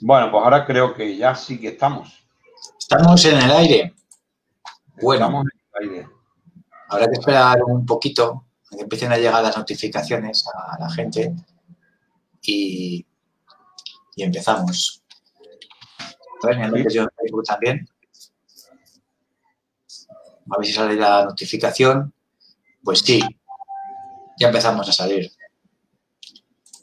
[0.00, 2.26] Bueno, pues ahora creo que ya sí que estamos.
[2.78, 3.94] Estamos en el aire.
[5.00, 5.44] Bueno, Estamos
[5.80, 6.08] en el aire.
[6.88, 11.34] habrá que esperar un poquito a que empiecen a llegar las notificaciones a la gente
[12.42, 13.06] y,
[14.16, 15.02] y empezamos.
[16.42, 17.88] A ver, yo Facebook también.
[20.50, 22.12] A ver si sale la notificación.
[22.82, 23.20] Pues sí,
[24.38, 25.30] ya empezamos a salir.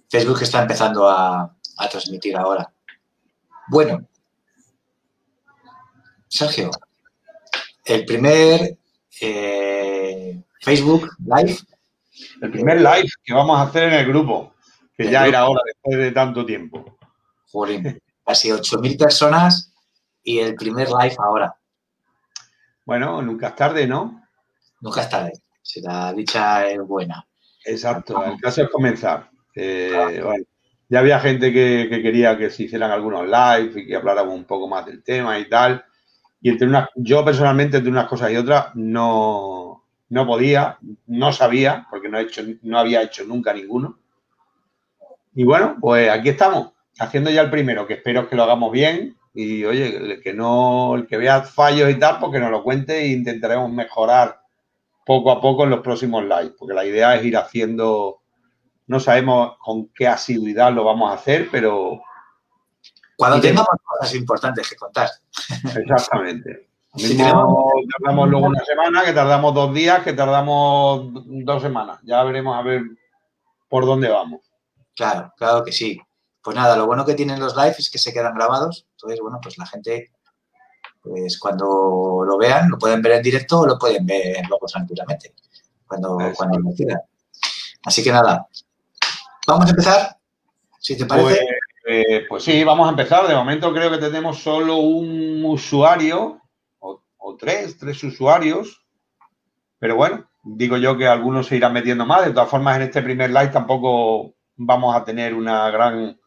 [0.09, 2.71] Facebook está empezando a, a transmitir ahora.
[3.68, 4.07] Bueno,
[6.28, 6.69] Sergio,
[7.86, 8.78] el primer
[9.21, 11.57] eh, Facebook Live,
[12.42, 14.54] El primer live que vamos a hacer en el grupo,
[14.97, 15.29] que El ya grupo.
[15.29, 16.97] era hora después de tanto tiempo.
[17.51, 19.71] jolín, casi 8.000 personas
[20.23, 21.56] y el primer live ahora.
[22.86, 24.21] Bueno, nunca es tarde, ¿no?
[24.82, 27.25] Nunca es tarde, si la dicha es buena.
[27.64, 29.29] Exacto, el caso es comenzar.
[29.56, 30.43] Eh, bueno,
[30.89, 34.46] ya había gente que, que quería que se hicieran algunos live y que habláramos un
[34.46, 35.84] poco más del tema y tal.
[36.42, 41.88] Y entre unas, yo personalmente, entre unas cosas y otras, no, no podía, no sabía,
[41.90, 43.98] porque no, he hecho, no había hecho nunca ninguno.
[45.34, 49.18] Y bueno, pues aquí estamos, haciendo ya el primero, que espero que lo hagamos bien.
[49.34, 52.64] Y oye, el que no, el que vea fallos y tal, pues que nos lo
[52.64, 54.40] cuente e intentaremos mejorar
[55.06, 58.22] poco a poco en los próximos live, porque la idea es ir haciendo,
[58.88, 62.02] no sabemos con qué asiduidad lo vamos a hacer, pero
[63.17, 65.09] Cuando tengamos cosas importantes que contar.
[65.75, 66.69] exactamente.
[66.94, 67.66] Lo Si mismo tenemos-
[67.97, 72.00] tardamos luego una semana, que tardamos dos días, que tardamos dos semanas.
[72.03, 72.81] Ya veremos a ver
[73.69, 74.41] por dónde vamos.
[74.95, 76.00] Claro, claro que sí.
[76.41, 78.86] Pues nada, lo bueno que tienen los live es que se quedan grabados.
[78.91, 80.11] Entonces, bueno, pues la gente,
[81.02, 85.33] pues cuando lo vean, lo pueden ver en directo o lo pueden ver luego tranquilamente,
[85.88, 86.38] cuando, Exacto.
[86.38, 87.00] cuando decidan.
[87.83, 88.47] Así que nada,
[89.48, 90.18] vamos a empezar,
[90.80, 91.28] si te parece.
[91.28, 91.40] Pues,
[91.88, 93.28] eh, pues sí, vamos a empezar.
[93.28, 96.42] De momento creo que tenemos solo un usuario,
[96.80, 98.84] o, o tres, tres usuarios.
[99.80, 102.25] Pero bueno, digo yo que algunos se irán metiendo más.
[102.25, 106.19] De todas formas, en este primer live tampoco vamos a tener una gran,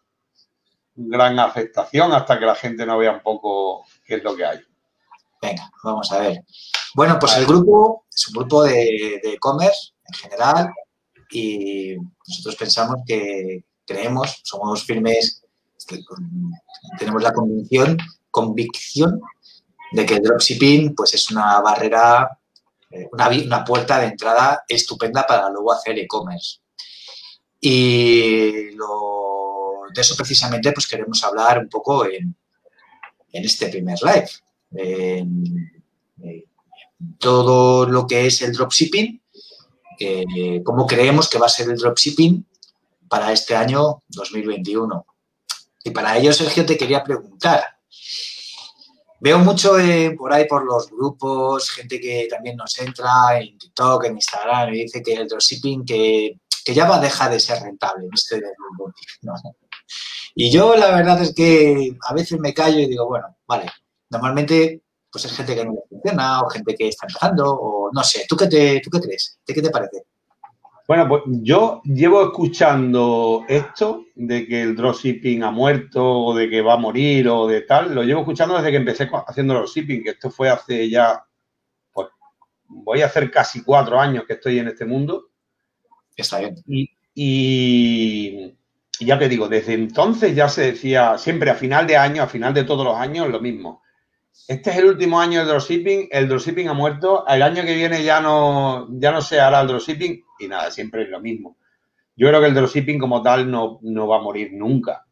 [0.94, 4.60] gran aceptación hasta que la gente no vea un poco qué es lo que hay.
[5.41, 6.44] Venga, vamos a ver.
[6.94, 10.72] Bueno, pues el grupo es un grupo de de e-commerce en general
[11.31, 11.97] y
[12.27, 15.43] nosotros pensamos que creemos, somos firmes,
[16.99, 17.97] tenemos la convicción,
[18.31, 19.21] convicción
[19.93, 22.39] de que el dropshipping pues es una barrera,
[22.91, 26.59] eh, una, una puerta de entrada estupenda para luego hacer e-commerce.
[27.60, 32.37] Y lo- de eso precisamente pues queremos hablar un poco en,
[33.33, 34.28] en este primer live.
[37.19, 39.22] Todo lo que es el dropshipping,
[40.00, 42.47] eh, cómo creemos que va a ser el dropshipping
[43.09, 45.06] para este año 2021.
[45.84, 47.64] Y para ello, Sergio, te quería preguntar.
[49.20, 54.04] Veo mucho eh, por ahí por los grupos, gente que también nos entra en TikTok,
[54.04, 57.60] en Instagram, y dice que el dropshipping que, que ya va a dejar de ser
[57.62, 59.56] rentable en este 2021.
[60.36, 63.66] Y yo la verdad es que a veces me callo y digo, bueno, vale,
[64.10, 68.02] normalmente pues es gente que no le funciona o gente que está empezando o no
[68.02, 68.24] sé.
[68.28, 69.38] ¿Tú qué, te, ¿tú qué crees?
[69.46, 70.04] ¿De qué te parece?
[70.86, 76.62] Bueno, pues yo llevo escuchando esto de que el dropshipping ha muerto o de que
[76.62, 77.94] va a morir o de tal.
[77.94, 81.22] Lo llevo escuchando desde que empecé haciendo dropshipping, que esto fue hace ya,
[81.92, 82.08] pues
[82.68, 85.28] voy a hacer casi cuatro años que estoy en este mundo.
[86.16, 86.54] Está bien.
[86.66, 88.54] Y, y-
[89.00, 92.26] y ya te digo, desde entonces ya se decía, siempre a final de año, a
[92.26, 93.82] final de todos los años, lo mismo.
[94.48, 98.03] Este es el último año del dropshipping, el dropshipping ha muerto, el año que viene
[98.03, 101.59] ya no, ya no se hará el dropshipping y nada, siempre es lo mismo.
[102.16, 105.04] Yo creo que el dropshipping como tal no, no va a morir nunca.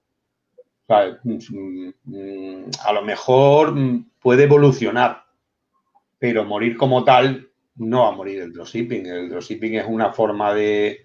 [0.89, 5.25] Mm, mm, a lo mejor mm, puede evolucionar,
[6.19, 9.05] pero morir como tal no va a morir el dropshipping.
[9.05, 11.05] El dropshipping es una forma de,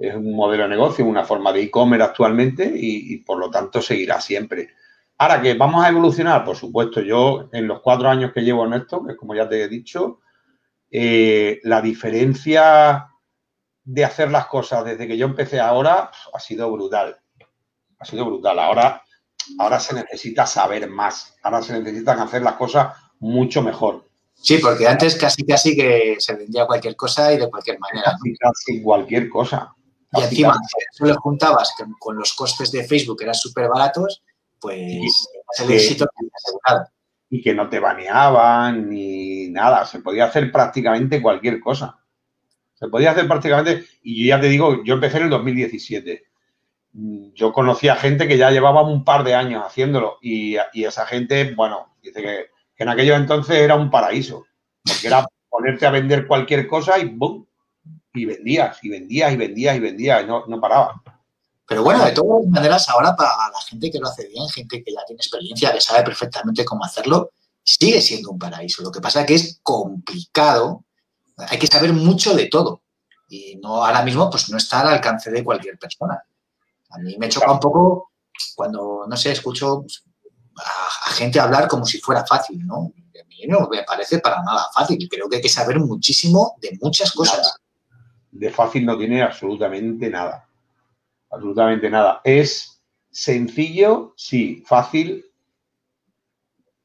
[0.00, 4.20] es un modelo de negocio, una forma de e-commerce actualmente y, por lo tanto seguirá
[4.20, 4.70] siempre.
[5.18, 8.74] Ahora que vamos a evolucionar, por supuesto, yo en los cuatro años que llevo en
[8.74, 10.20] esto, que como ya te he dicho,
[10.90, 13.08] eh, la diferencia
[13.82, 17.16] de hacer las cosas desde que yo empecé ahora ha sido brutal.
[17.98, 18.60] Ha sido brutal.
[18.60, 19.02] Ahora,
[19.58, 21.34] ahora se necesita saber más.
[21.42, 24.08] Ahora se necesitan hacer las cosas mucho mejor.
[24.34, 28.12] Sí, porque antes casi casi que se vendía cualquier cosa y de cualquier manera.
[28.12, 29.74] Casi, casi cualquier cosa.
[30.12, 34.22] Y encima, si eso le juntabas que con los costes de Facebook eran súper baratos,
[34.60, 36.90] pues es el éxito asegurado.
[37.30, 39.84] Y que no te baneaban ni nada.
[39.84, 41.98] Se podía hacer prácticamente cualquier cosa.
[42.78, 46.24] Se podía hacer prácticamente, y yo ya te digo, yo empecé en el 2017.
[47.34, 51.96] yo conocía gente que ya llevaba un par de años haciéndolo y, esa gente, bueno,
[52.02, 52.46] dice que,
[52.76, 54.46] en aquellos entonces era un paraíso,
[54.84, 57.44] porque era ponerte a vender cualquier cosa y ¡bum!
[58.14, 61.02] Y vendías, y vendías, y vendías, y vendías, y no, no paraba.
[61.68, 64.90] Pero bueno, de todas maneras, ahora para la gente que lo hace bien, gente que
[64.90, 67.32] ya tiene experiencia, que sabe perfectamente cómo hacerlo,
[67.62, 68.82] sigue siendo un paraíso.
[68.82, 70.86] Lo que pasa es que es complicado,
[71.36, 72.80] hay que saber mucho de todo.
[73.28, 76.18] Y no ahora mismo, pues no está al alcance de cualquier persona.
[76.88, 78.12] A mí me choca un poco
[78.56, 79.84] cuando, no sé, escucho
[80.56, 82.76] a, gente hablar como si fuera fácil, ¿no?
[82.76, 85.06] A mí no me parece para nada fácil.
[85.06, 87.56] Creo que hay que saber muchísimo de muchas cosas.
[88.30, 90.47] De fácil no tiene absolutamente nada.
[91.30, 92.20] Absolutamente nada.
[92.24, 94.62] Es sencillo, sí.
[94.66, 95.24] Fácil,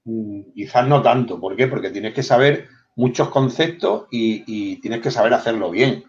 [0.06, 1.40] mm, quizás no tanto.
[1.40, 1.68] ¿Por qué?
[1.68, 6.04] Porque tienes que saber muchos conceptos y, y tienes que saber hacerlo bien.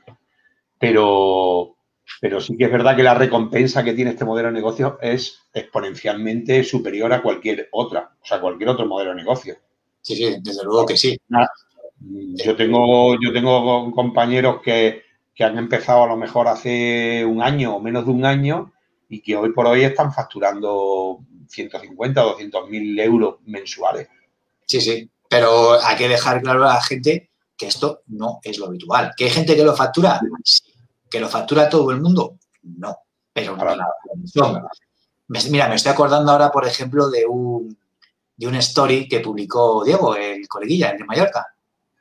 [0.79, 1.77] Pero,
[2.21, 5.41] pero sí que es verdad que la recompensa que tiene este modelo de negocio es
[5.55, 9.57] exponencialmente superior a cualquier otra, o sea, cualquier otro modelo de negocio.
[10.03, 11.19] Sí, sí, desde luego que sí.
[12.01, 15.04] Yo tengo, yo tengo compañeros que,
[15.43, 18.73] han empezado a lo mejor hace un año o menos de un año
[19.09, 24.09] y que hoy por hoy están facturando 150, 200 mil euros mensuales.
[24.67, 28.67] Sí, sí, pero hay que dejar claro a la gente que esto no es lo
[28.67, 29.13] habitual.
[29.17, 30.21] ¿Que hay gente que lo factura?
[30.45, 30.63] Sí,
[31.11, 32.39] ¿Que lo factura todo el mundo?
[32.63, 32.97] No,
[33.33, 33.65] pero no.
[33.65, 34.71] nada.
[35.51, 37.77] Mira, me estoy acordando ahora, por ejemplo, de un,
[38.37, 41.47] de un story que publicó Diego, el coleguilla, el de Mallorca.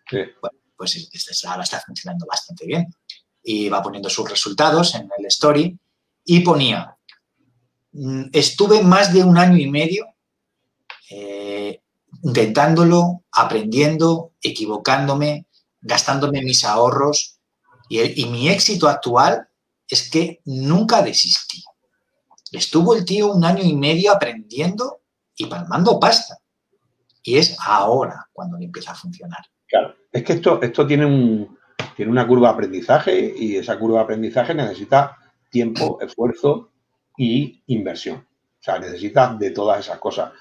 [0.09, 0.17] Sí.
[0.41, 2.93] Bueno, pues ahora está funcionando bastante bien.
[3.43, 5.77] Y va poniendo sus resultados en el story
[6.25, 6.97] y ponía,
[7.91, 10.07] mm, estuve más de un año y medio
[11.09, 11.81] eh,
[12.23, 15.45] intentándolo, aprendiendo, equivocándome,
[15.81, 17.39] gastándome mis ahorros,
[17.89, 19.47] y, mi éxito actual
[19.87, 21.63] es que nunca desistí.
[22.51, 25.01] Estuvo el tío un año y medio aprendiendo
[25.35, 26.37] y palmando pasta.
[27.21, 29.45] Y es ahora cuando empieza a funcionar.
[29.67, 31.57] Claro, es que esto, esto tiene, un,
[31.95, 35.17] tiene una curva de aprendizaje y esa curva de aprendizaje necesita
[35.49, 36.71] tiempo, esfuerzo
[37.17, 38.17] y inversión.
[38.17, 40.31] O sea, necesita de todas esas cosas.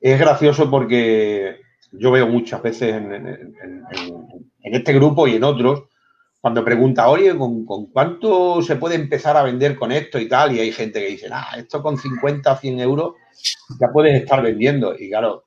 [0.00, 1.60] Es gracioso porque
[1.92, 3.46] yo veo muchas veces en
[4.62, 5.84] este grupo y en otros
[6.46, 10.54] cuando pregunta, oye, ¿con, cuánto se puede empezar a vender con esto y tal?
[10.54, 13.14] Y hay gente que dice, ah, esto con 50 o 100 euros
[13.80, 14.94] ya puedes estar vendiendo.
[14.96, 15.46] Y claro,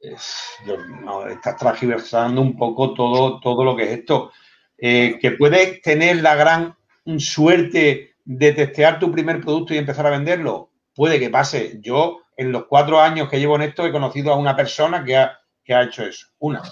[0.00, 4.32] estás, transversando un poco todo, todo lo que es esto.
[4.76, 6.76] Eh, que puedes tener la gran
[7.18, 10.70] suerte de testear tu primer producto y empezar a venderlo.
[10.94, 11.78] Puede que pase.
[11.80, 15.16] Yo, en los cuatro años que llevo en esto, he conocido a una persona que
[15.16, 16.26] ha, que ha hecho eso.
[16.38, 16.62] Una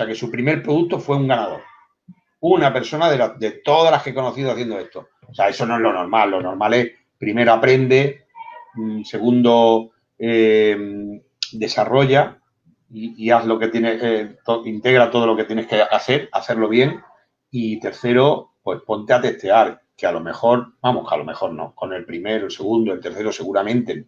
[0.00, 1.62] sea, que su primer producto fue un ganador.
[2.40, 5.08] Una persona de, de todas las que he conocido haciendo esto.
[5.28, 6.30] O sea, eso no es lo normal.
[6.30, 8.26] Lo normal es, primero aprende,
[8.74, 11.20] mm, segundo, eh,
[11.58, 12.40] desarrolla
[12.92, 17.00] y, haz lo que tienes, eh, integra todo lo que tienes que hacer, hacerlo bien.
[17.50, 21.52] Y tercero, pues ponte a testear, que a lo mejor, vamos, que a lo mejor
[21.52, 24.06] no, con el primero, el segundo, el tercero seguramente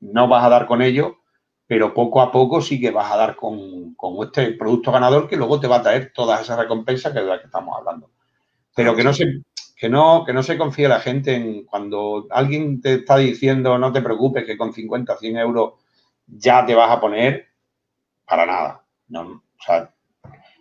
[0.00, 1.18] no vas a dar con ello,
[1.66, 5.60] pero poco a poco sí que vas a dar con, este producto ganador que luego
[5.60, 8.10] te va a traer todas esas recompensas que de las que estamos hablando.
[8.74, 9.42] Pero que no se,
[9.76, 13.92] que no, que no se confíe la gente en cuando alguien te está diciendo no
[13.92, 15.72] te preocupes que con 50 o 100 euros
[16.30, 17.48] ya te vas a poner
[18.26, 18.84] para nada.
[19.08, 19.92] No, o sea,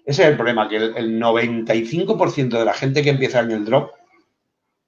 [0.06, 3.66] ese es el problema, que el, el 95% de la gente que empieza en el
[3.66, 3.92] drop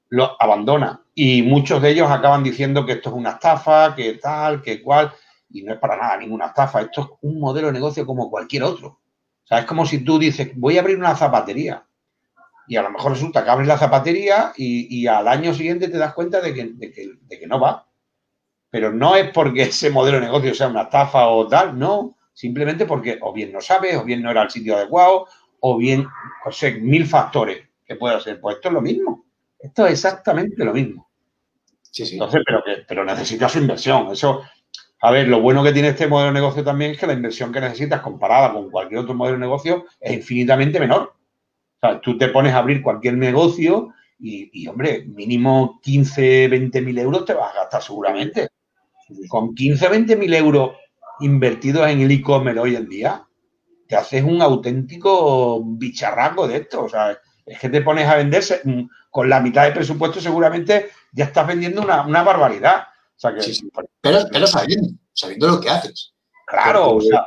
[0.09, 4.61] lo abandona y muchos de ellos acaban diciendo que esto es una estafa, que tal,
[4.61, 5.13] que cual
[5.53, 8.63] y no es para nada ninguna estafa, esto es un modelo de negocio como cualquier
[8.63, 8.99] otro.
[9.49, 11.85] Es como si tú dices, voy a abrir una zapatería.
[12.67, 16.13] Y a lo mejor resulta que abres la zapatería y, al año siguiente te das
[16.13, 17.85] cuenta de que, no va.
[18.71, 22.17] Pero no es porque ese modelo de negocio sea una estafa o tal, no.
[22.33, 25.27] Simplemente porque o bien no sabes, o bien no era el sitio adecuado,
[25.59, 26.07] o bien,
[26.45, 28.39] o sea, mil factores que pueda ser.
[28.39, 29.25] Pues esto es lo mismo.
[29.59, 31.09] Esto es exactamente lo mismo.
[31.81, 32.13] Sí, sí.
[32.13, 34.09] Entonces, pero, que, pero necesitas inversión.
[34.11, 34.41] Eso,
[35.01, 37.51] a ver, lo bueno que tiene este modelo de negocio también es que la inversión
[37.51, 41.13] que necesitas comparada con cualquier otro modelo de negocio es infinitamente menor.
[41.81, 46.97] O sea, tú te pones a abrir cualquier negocio y, hombre, mínimo 15, 20 mil
[46.99, 48.49] euros te vas a gastar seguramente.
[49.27, 50.71] Con 15, 20 mil euros
[51.19, 53.25] invertidos en el e-commerce hoy en día,
[53.87, 56.85] te haces un auténtico bicharraco de esto.
[56.85, 60.89] O sea, es que te pones a venderse mm, con la mitad de presupuesto, seguramente
[61.11, 62.87] ya estás vendiendo una, una barbaridad.
[64.01, 66.13] Pero, pero sabiendo, sabiendo lo que haces.
[66.47, 67.25] Claro, o sea,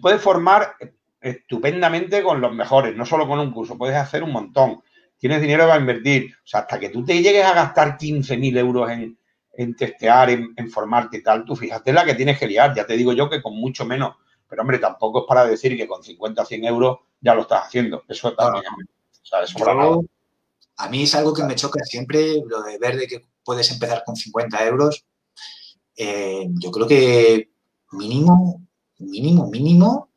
[0.00, 0.76] puedes formar
[1.20, 4.82] estupendamente con los mejores, no solo con un curso, puedes hacer un montón.
[5.18, 6.34] tienes dinero para invertir.
[6.34, 9.18] O sea, hasta que tú te llegues a gastar 15.000 euros en,
[9.52, 12.74] en testear, en, formarte y tal, tú fíjate la que tienes que liar.
[12.74, 14.16] Ya te digo yo que con mucho menos.
[14.48, 17.66] Pero, hombre, tampoco es para decir que con 50 o 100 euros ya lo estás
[17.66, 18.02] haciendo.
[18.08, 18.64] Eso también.
[18.66, 20.04] o sea, eso
[20.76, 24.02] a mí es algo que me choca siempre, lo de ver de que puedes empezar
[24.04, 25.04] con 50 euros.
[25.96, 27.50] Eh, yo creo que
[27.92, 28.66] mínimo,
[28.98, 30.08] mínimo, mínimo,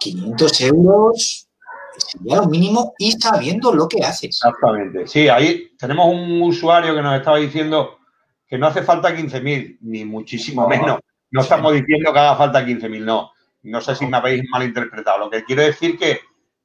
[0.00, 1.48] 500 euros
[1.96, 4.30] sería lo mínimo y sabiendo lo que haces.
[4.30, 5.06] Exactamente.
[5.06, 7.99] Sí, ahí tenemos un usuario que nos estaba diciendo
[8.50, 10.98] que no hace falta 15.000, ni muchísimo menos.
[11.30, 13.30] No estamos diciendo que haga falta 15.000, no.
[13.62, 15.18] No sé si me habéis malinterpretado.
[15.18, 16.18] Lo que quiero decir que,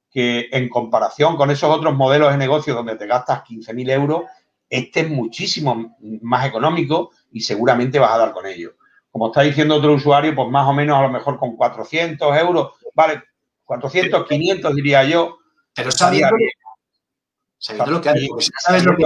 [0.09, 4.23] que en comparación con esos otros modelos de negocio donde te gastas 15.000 euros,
[4.67, 8.77] este es muchísimo más económico y seguramente vas a dar con ello.
[9.11, 12.71] Como está diciendo otro usuario, pues más o menos a lo mejor con 400 euros,
[12.95, 13.21] vale,
[13.63, 15.37] 400, 500 diría yo.
[15.75, 16.35] Pero sabiendo,
[17.59, 19.03] sabiendo lo que haces, sabes lo que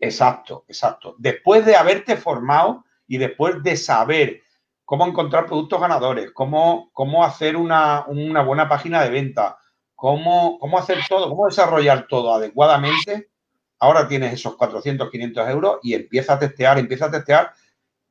[0.00, 1.14] Exacto, exacto.
[1.18, 4.42] Después de haberte formado y después de saber
[4.84, 8.06] cómo encontrar productos ganadores, cómo, cómo hacer una,
[8.44, 9.58] buena página de venta,
[9.94, 13.30] cómo, cómo hacer todo, cómo desarrollar todo adecuadamente,
[13.78, 17.52] ahora tienes esos 400, 500 euros y empieza a testear, empieza a testear,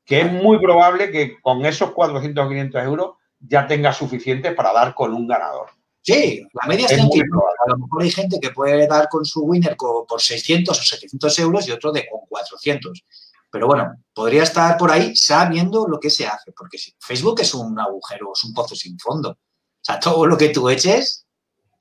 [0.05, 4.73] que es muy probable que con esos 400 o 500 euros ya tengas suficiente para
[4.73, 5.78] dar con un ganador.
[6.01, 9.43] Sí, la media está en A lo mejor hay gente que puede dar con su
[9.43, 13.03] winner por 600 o 700 euros y otro de con 400.
[13.51, 17.79] Pero bueno, podría estar por ahí sabiendo lo que se hace, porque Facebook es un
[17.79, 19.31] agujero, es un pozo sin fondo.
[19.31, 19.37] O
[19.81, 21.25] sea, todo lo que tú eches,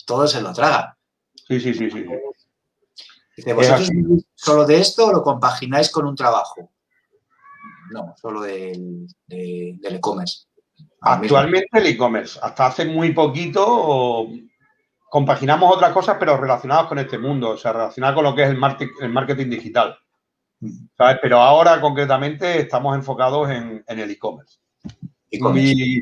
[0.06, 0.96] todo se lo traga.
[1.46, 2.04] Sí, sí, sí, sí.
[3.36, 3.90] Dice, ¿vosotros
[4.34, 6.72] solo de esto o lo compagináis con un trabajo?
[7.92, 10.47] No, solo del e-commerce.
[11.00, 12.38] Actualmente el e-commerce.
[12.42, 14.28] Hasta hace muy poquito
[15.08, 18.50] compaginamos otras cosas, pero relacionadas con este mundo, o sea, relacionadas con lo que es
[18.50, 19.98] el, marketing digital.
[20.96, 21.18] ¿Sabes?
[21.22, 24.58] Pero ahora concretamente estamos enfocados en, el e-commerce.
[25.30, 25.98] y,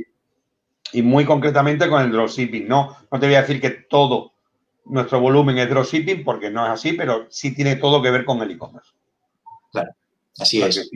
[0.92, 2.66] y, muy concretamente con el dropshipping.
[2.66, 4.32] No, no te voy a decir que todo
[4.86, 8.40] nuestro volumen es dropshipping, porque no es así, pero sí tiene todo que ver con
[8.40, 8.92] el e-commerce.
[9.72, 9.92] Claro,
[10.38, 10.90] así es.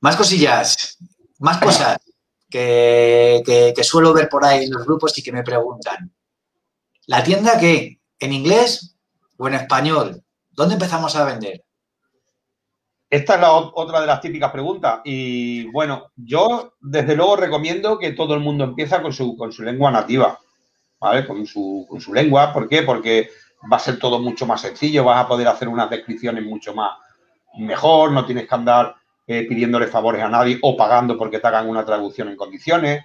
[0.00, 0.98] Más cosillas,
[1.38, 1.98] más cosas
[2.56, 6.12] que, suelo ver por ahí en los grupos y que me preguntan,
[7.06, 8.00] ¿la tienda qué?
[8.18, 8.96] ¿En inglés
[9.36, 10.22] o en español?
[10.50, 11.62] ¿Dónde empezamos a vender?
[13.08, 15.00] Esta es la otra de las típicas preguntas.
[15.04, 19.62] Y bueno, yo desde luego recomiendo que todo el mundo empiece con su, con su
[19.62, 20.38] lengua nativa,
[20.98, 21.26] ¿vale?
[21.26, 22.52] Con su, con su lengua.
[22.52, 22.82] ¿Por qué?
[22.82, 23.30] Porque
[23.70, 26.96] va a ser todo mucho más sencillo, vas a poder hacer unas descripciones mucho más
[27.58, 28.96] mejor, no tienes que andar
[29.26, 33.04] eh, pidiéndole favores a nadie o pagando porque te hagan una traducción en condiciones.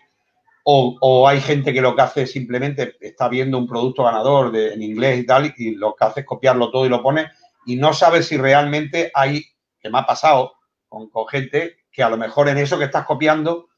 [0.63, 4.83] O, hay gente que lo que hace simplemente está viendo un producto ganador de, en
[4.83, 7.31] inglés y tal, y lo que hace es copiarlo todo y lo pone,
[7.65, 9.43] y no sabe si realmente hay,
[9.79, 10.53] que me ha pasado
[10.87, 13.69] con, con gente que a lo mejor en eso que estás copiando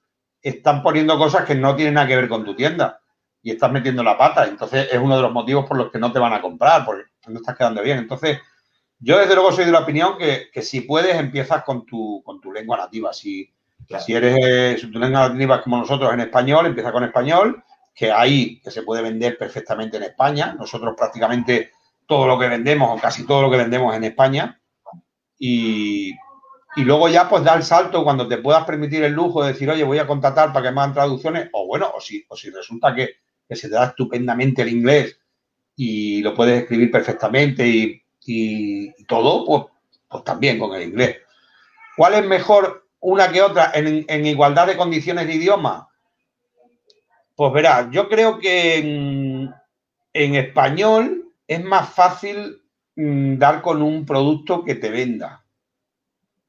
[0.41, 2.99] están poniendo cosas que no tienen nada que ver con tu tienda
[3.41, 4.45] y estás metiendo la pata.
[4.45, 7.03] Entonces es uno de los motivos por los que no te van a comprar, porque
[7.27, 7.99] no estás quedando bien.
[7.99, 8.39] Entonces,
[9.03, 12.53] yo, desde luego, soy de la opinión que, si puedes, empiezas con tu, con tu
[12.53, 13.11] lengua nativa.
[13.11, 13.53] Si,
[13.99, 17.61] si eres, si tu lengua nativa es como nosotros en español, empieza con español,
[17.93, 20.55] que ahí que se puede vender perfectamente en España.
[20.57, 21.71] Nosotros prácticamente
[22.07, 24.61] todo lo que vendemos, o casi todo lo que vendemos en España.
[25.37, 26.13] Y,
[26.77, 29.83] luego ya pues da el salto cuando te puedas permitir el lujo de decir, oye,
[29.83, 32.95] voy a contratar para que me hagan traducciones, o bueno, o si, o si resulta
[32.95, 33.09] que,
[33.49, 35.19] que se te da estupendamente el inglés
[35.75, 39.63] y lo puedes escribir perfectamente y y todo, pues,
[40.09, 41.17] pues también con el inglés.
[41.95, 45.89] ¿Cuál es mejor una que otra en, igualdad de condiciones de idioma?
[47.35, 52.61] Pues verás, yo creo que en, español es más fácil
[52.95, 55.43] mm, dar con un producto que te venda.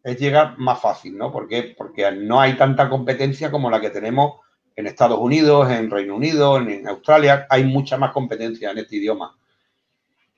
[0.03, 1.33] Es llegar más fácil, ¿no?
[1.33, 4.41] ¿Por Porque no hay tanta competencia como la que tenemos
[4.77, 7.47] en Estados Unidos, en Reino Unido, en Australia.
[7.49, 9.35] Hay mucha más competencia en este idioma.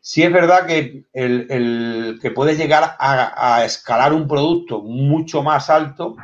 [0.08, 6.14] Sí es verdad que el, que puedes llegar a, escalar un producto mucho más alto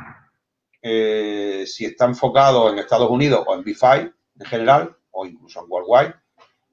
[0.81, 5.65] eh, si está enfocado en Estados Unidos o en B5 en general, o incluso en
[5.69, 6.15] Worldwide,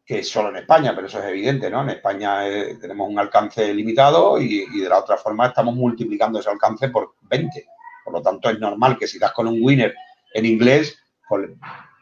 [0.07, 1.83] que solo en España, pero eso es evidente, ¿no?
[1.83, 6.50] En España eh, tenemos un alcance limitado y, de la otra forma estamos multiplicando ese
[6.50, 7.67] alcance por 20.
[8.05, 9.97] Por lo tanto, es normal que si das con un winner
[10.33, 10.97] en inglés,
[11.29, 11.50] pues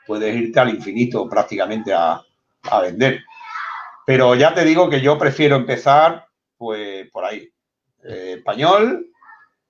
[0.07, 2.23] puedes irte al infinito prácticamente a
[2.83, 3.23] vender.
[4.09, 7.47] Pero ya te digo que yo prefiero empezar, pues, por ahí.
[8.03, 9.12] Eh, español,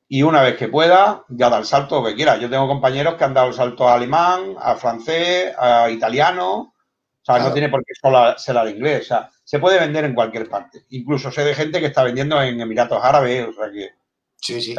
[0.06, 2.36] y una vez que pueda, ya da el salto que quiera.
[2.36, 6.52] Yo tengo compañeros que han dado el salto a alemán, a francés, a italiano.
[6.52, 6.72] O O
[7.20, 9.02] sea, no tiene por qué solo ser al inglés.
[9.02, 10.84] O sea, se puede vender en cualquier parte.
[10.90, 13.48] Incluso sé de gente que está vendiendo en Emiratos Árabes.
[13.48, 13.90] O sea que.
[14.36, 14.76] Sí, sí.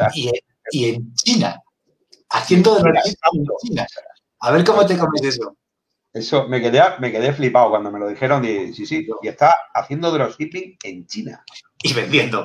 [0.72, 1.60] y, en China.
[2.30, 3.86] Haciendo de en China.
[4.38, 5.54] A ver cómo te comes eso.
[6.12, 8.44] Eso me quedé, me quedé flipado cuando me lo dijeron.
[8.44, 9.06] Y sí, sí.
[9.22, 11.44] Y está haciendo dropshipping en China.
[11.82, 12.44] Y vendiendo.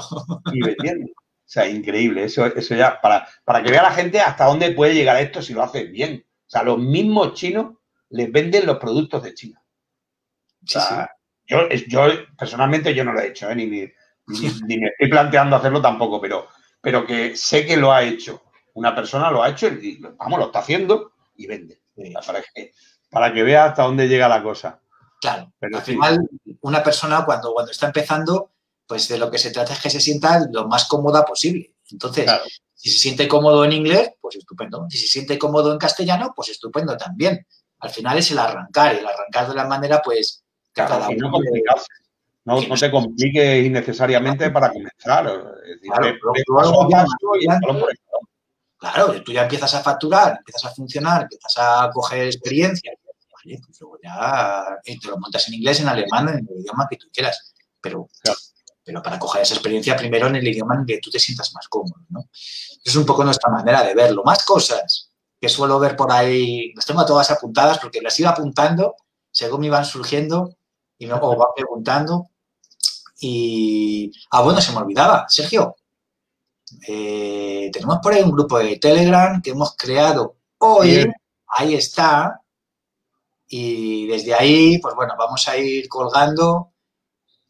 [0.53, 1.11] Y vendiendo.
[1.11, 2.23] O sea, increíble.
[2.23, 5.53] Eso, eso ya, para, para que vea la gente hasta dónde puede llegar esto si
[5.53, 6.25] lo hace bien.
[6.27, 7.77] O sea, los mismos chinos
[8.09, 9.61] les venden los productos de China.
[11.47, 12.07] Yo, yo,
[12.37, 13.55] personalmente yo no lo he hecho, ¿eh?
[13.55, 13.65] ni,
[14.67, 16.47] ni, me estoy planteando hacerlo tampoco, pero,
[16.81, 18.43] pero que sé que lo ha hecho.
[18.73, 21.81] Una persona lo ha hecho y, vamos, lo está haciendo y vende.
[21.95, 22.71] Que,
[23.09, 24.79] para que vea hasta dónde llega la cosa.
[25.21, 26.29] Claro, pero al final
[26.61, 28.51] una persona cuando, cuando está empezando,
[28.87, 31.73] pues de lo que se trata es que se sienta lo más cómoda posible.
[31.91, 32.29] Entonces,
[32.73, 34.85] si se siente cómodo en inglés, pues estupendo.
[34.89, 37.45] Si se siente cómodo en castellano, pues estupendo también.
[37.79, 40.43] Al final es el arrancar, el arrancar de la manera, pues,
[42.45, 45.23] no, no, te compliques innecesariamente para comenzar.
[45.23, 45.55] claro,
[49.23, 52.91] tú ya empiezas a facturar, empiezas a funcionar, empiezas a coger experiencia.
[53.33, 56.87] Vale, pues luego ya eh, te lo montas en inglés, en alemán, en el idioma
[56.89, 57.53] que tú quieras.
[57.81, 58.09] Pero,
[58.83, 61.67] pero para coger esa experiencia, primero en el idioma en que tú te sientas más
[61.67, 62.01] cómodo.
[62.09, 62.29] ¿no?
[62.83, 64.23] Es un poco nuestra manera de verlo.
[64.23, 68.95] Más cosas que suelo ver por ahí, las tengo todas apuntadas porque las iba apuntando
[69.35, 70.55] según me iban surgiendo
[70.97, 72.29] y luego va preguntando.
[73.19, 75.75] Y, ah, bueno, se me olvidaba, Sergio.
[76.87, 81.05] Eh, tenemos por ahí un grupo de Telegram que hemos creado hoy.
[81.47, 82.41] Ahí está.
[83.47, 86.73] Y desde ahí, pues bueno, vamos a ir colgando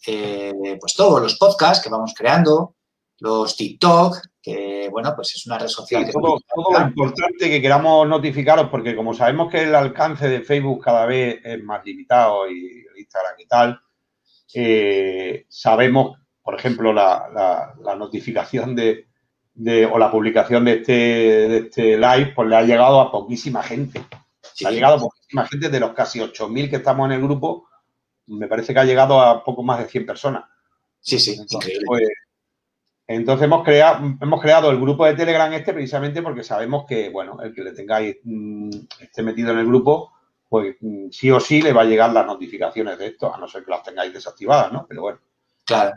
[0.07, 2.75] eh, pues todos los podcasts que vamos creando,
[3.19, 6.09] los TikTok, que bueno, pues es una red social.
[6.11, 6.37] todo,
[6.71, 11.39] lo importante que queramos notificaros, porque como sabemos que el alcance de Facebook cada vez
[11.43, 13.79] es más limitado y Instagram y tal,
[14.53, 19.07] eh, sabemos, por ejemplo, la, notificación de,
[19.91, 24.05] o la publicación de este, de este live, pues le ha llegado a poquísima gente.
[24.63, 27.67] ha llegado a poquísima gente de los casi 8.000 que estamos en el grupo,
[28.27, 30.43] me parece que ha llegado a poco más de 100 personas.
[30.99, 31.35] Sí, sí,
[31.87, 32.09] pues,
[33.07, 37.41] entonces hemos creado, hemos creado el grupo de Telegram este precisamente porque sabemos que, bueno,
[37.41, 40.13] el que le tengáis, mm, esté metido en el grupo,
[40.47, 43.47] pues mm, sí o sí le va a llegar las notificaciones de esto, a no
[43.47, 44.85] ser que las tengáis desactivadas, ¿no?
[44.87, 45.19] Pero bueno.
[45.65, 45.95] Claro.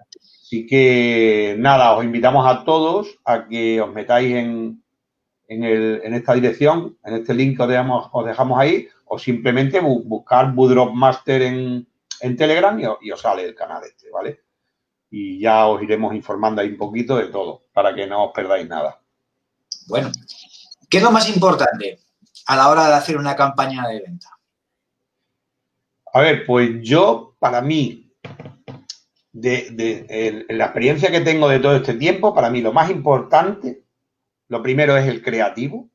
[0.49, 4.83] Así que nada, os invitamos a todos a que os metáis en,
[5.47, 10.55] en, esta dirección, en este link que os dejamos, os dejamos ahí, o simplemente buscar
[10.55, 11.87] Budrop Master en,
[12.21, 14.41] en Telegram y, y os sale el canal este, ¿vale?
[15.11, 18.67] y ya os iremos informando ahí un poquito de todo para que no os perdáis
[18.67, 19.03] nada.
[19.87, 20.11] Bueno,
[20.89, 22.01] ¿qué es lo más importante
[22.47, 24.31] a la hora de hacer una campaña de venta?
[26.15, 28.11] A ver, pues yo, para mí,
[29.41, 33.85] de, la experiencia que tengo de todo este tiempo, para mí lo más importante,
[34.49, 35.89] lo primero es el creativo,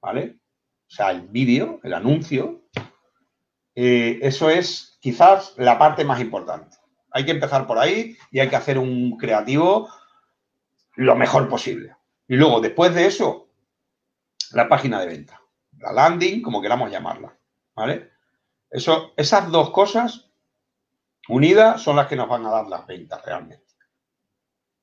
[0.00, 0.38] ¿vale?
[0.86, 2.62] O sea, el vídeo, el anuncio.
[3.74, 6.76] Eh, eso es quizás la parte más importante.
[7.10, 9.88] Hay que empezar por ahí y hay que hacer un creativo
[10.96, 11.96] lo mejor posible.
[12.28, 13.48] Y luego, después de eso,
[14.52, 15.40] la página de venta,
[15.78, 17.36] la landing, como queramos llamarla.
[17.74, 18.10] ¿Vale?
[18.70, 20.31] Eso, esas dos cosas
[21.28, 23.72] unidas son las que nos van a dar las ventas realmente.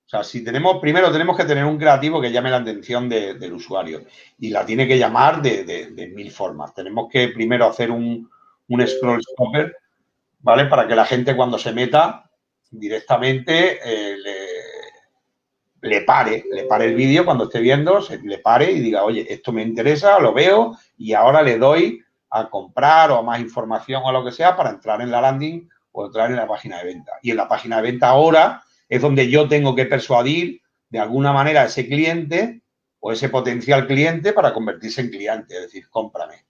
[0.06, 3.54] O sea, si tenemos, primero tenemos que tener un creativo que llame la atención del
[3.54, 4.06] usuario
[4.40, 6.74] y la tiene que llamar de, mil formas.
[6.74, 8.28] Tenemos que primero hacer un,
[8.88, 9.76] scroll stopper
[10.40, 10.66] ¿vale?
[10.66, 12.30] Para que la gente cuando se meta
[12.72, 14.16] directamente eh,
[15.82, 19.32] le, pare, le pare el vídeo cuando esté viendo, se le pare y diga, oye,
[19.32, 24.02] esto me interesa, lo veo y ahora le doy a comprar o a más información
[24.04, 26.86] o lo que sea para entrar en la landing o entrar en la página de
[26.86, 27.14] venta.
[27.22, 31.34] Y en la página de venta ahora es donde yo tengo que persuadir de alguna
[31.34, 32.62] manera a ese cliente
[33.00, 36.46] o ese potencial cliente para convertirse en cliente, es decir, cómprame.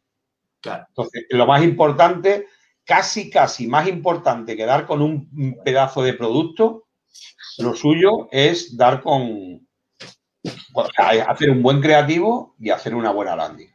[0.62, 0.86] Claro.
[0.88, 2.47] Entonces, lo más importante
[2.89, 6.88] casi, casi más importante que dar con un pedazo de producto,
[7.60, 9.67] lo suyo es dar con,
[10.97, 13.69] hacer un buen creativo y hacer una buena landing.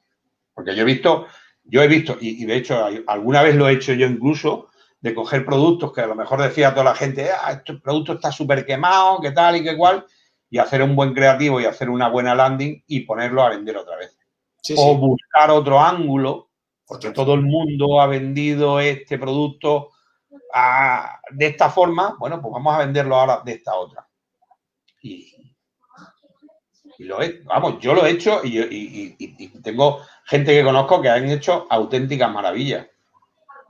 [0.52, 1.28] Porque yo he visto,
[1.62, 4.70] yo he visto, y, de hecho alguna vez lo he hecho yo incluso,
[5.04, 8.32] de coger productos que a lo mejor decía toda la gente, ah, este producto está
[8.32, 10.06] súper quemado, qué tal y qué cual,
[10.48, 13.98] y hacer un buen creativo y hacer una buena landing y ponerlo a vender otra
[13.98, 14.16] vez.
[14.74, 16.48] o buscar otro ángulo
[16.86, 19.90] porque todo el mundo ha vendido este producto
[21.32, 24.08] de esta forma, bueno, pues vamos a venderlo ahora de esta otra.
[25.02, 25.34] Y,
[27.00, 31.66] lo he, vamos, yo lo he hecho y, tengo gente que conozco que han hecho
[31.68, 32.86] auténticas maravillas.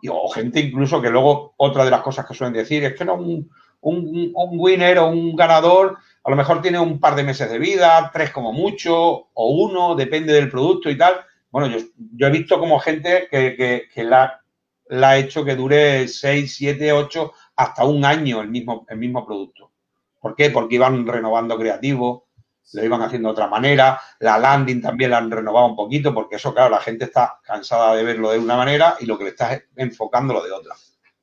[0.09, 3.15] O gente incluso que luego, otra de las cosas que suelen decir es que no,
[3.15, 7.51] un, un, un winner o un ganador a lo mejor tiene un par de meses
[7.51, 11.17] de vida, tres como mucho, o uno, depende del producto y tal.
[11.51, 11.85] Bueno, yo,
[12.17, 14.41] yo he visto como gente que, la,
[14.89, 19.27] la, ha hecho que dure seis, siete, ocho, hasta un año el mismo, el mismo
[19.27, 19.71] producto.
[20.19, 20.49] ¿Por qué?
[20.49, 22.27] Porque iban renovando creativo,
[22.73, 26.37] lo iban haciendo de otra manera, la landing también la han renovado un poquito, porque
[26.37, 29.31] eso, claro, la gente está cansada de verlo de una manera y lo que le
[29.31, 30.75] estás enfocándolo de otra.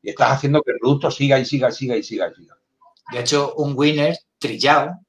[0.01, 2.55] Y estás haciendo que el producto siga y siga y siga y siga y siga.
[3.11, 4.99] De hecho, un winner trillado,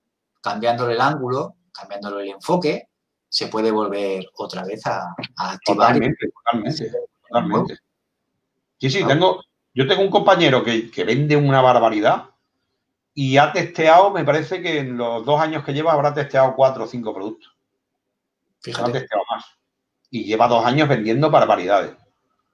[0.41, 2.89] cambiándole el ángulo, cambiándole el enfoque,
[3.29, 5.95] se puede volver otra vez a, activar.
[5.95, 6.93] Totalmente, totalmente,
[7.29, 7.79] totalmente.
[8.79, 9.41] Sí, sí, tengo,
[9.73, 12.31] yo tengo un compañero que, vende una barbaridad
[13.15, 16.85] y ha testeado, me parece que en los dos años que lleva habrá testeado cuatro
[16.85, 17.55] o cinco productos.
[18.61, 18.91] Fíjate.
[18.91, 19.45] ha testeado más.
[20.11, 21.95] Y lleva dos años vendiendo barbaridades.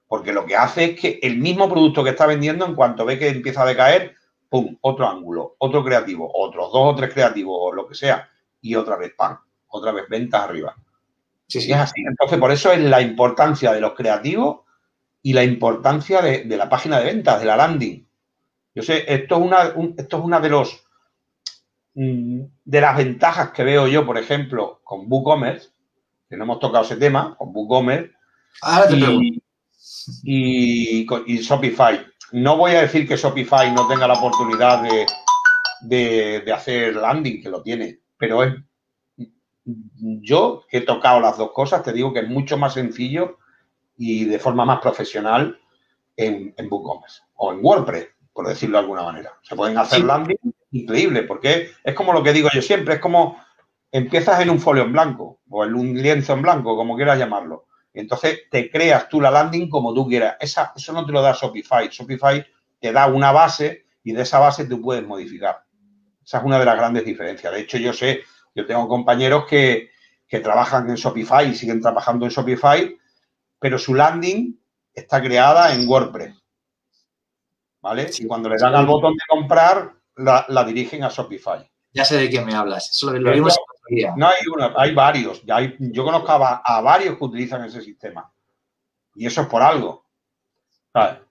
[0.07, 3.19] Porque lo que hace es que el mismo producto que está vendiendo, en cuanto ve
[3.19, 4.15] que empieza a decaer,
[4.49, 8.27] pum, otro ángulo, otro creativo, otros dos o tres creativos o lo que sea,
[8.61, 10.75] y otra vez pan, otra vez ventas arriba.
[11.47, 11.71] Sí, sí.
[11.71, 12.01] Es así.
[12.01, 14.61] Entonces, por eso es la importancia de los creativos
[15.21, 18.07] y la importancia de, la página de ventas, de la landing.
[18.79, 20.85] Yo sé, esto es una, esto es una de los
[21.95, 25.71] mm, de las ventajas que veo yo, por ejemplo, con WooCommerce,
[26.29, 28.13] que no hemos tocado ese tema, con WooCommerce,
[28.91, 29.41] y,
[30.23, 32.07] y, y Shopify.
[32.31, 34.81] No voy a decir que Shopify no tenga la oportunidad
[35.81, 38.53] de, hacer landing, que lo tiene, pero es
[39.65, 43.39] yo que he tocado las dos cosas, te digo que es mucho más sencillo
[43.97, 45.59] y de forma más profesional
[46.15, 48.07] en, en WooCommerce o en WordPress,
[48.39, 49.33] por decirlo de alguna manera.
[49.41, 50.37] Se pueden hacer landing
[50.71, 53.37] increíble, porque es como lo que digo yo siempre, es como
[53.91, 57.65] empiezas en un folio en blanco o en un lienzo en blanco, como quieras llamarlo.
[57.93, 60.37] Entonces te creas tú la landing como tú quieras.
[60.39, 61.89] Esa, eso no te lo da Shopify.
[61.89, 62.45] Shopify
[62.79, 65.65] te da una base y de esa base tú puedes modificar.
[66.23, 67.51] Esa es una de las grandes diferencias.
[67.51, 68.21] De hecho, yo sé,
[68.55, 69.89] yo tengo compañeros que,
[70.29, 72.97] trabajan en Shopify y siguen trabajando en Shopify,
[73.59, 74.57] pero su landing
[74.93, 76.38] está creada en WordPress.
[77.81, 78.09] ¿Vale?
[78.17, 81.69] Y cuando le dan al botón de comprar, la, dirigen a Shopify.
[81.93, 82.91] Ya sé de quién me hablas.
[82.91, 83.57] Eso lo, vimos
[84.15, 85.41] no hay uno, hay varios.
[85.43, 88.31] yo conozco a, varios que utilizan ese sistema.
[89.15, 90.05] Y eso es por algo.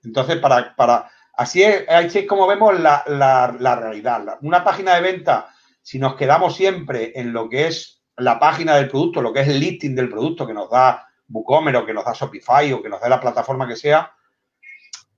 [0.04, 4.38] Entonces, para, para así, es, así es como vemos la, realidad.
[4.42, 5.48] Una página de venta,
[5.82, 9.48] si nos quedamos siempre en lo que es la página del producto, lo que es
[9.48, 12.88] el listing del producto que nos da WooCommerce o que nos da Shopify o que
[12.88, 14.12] nos dé la plataforma que sea,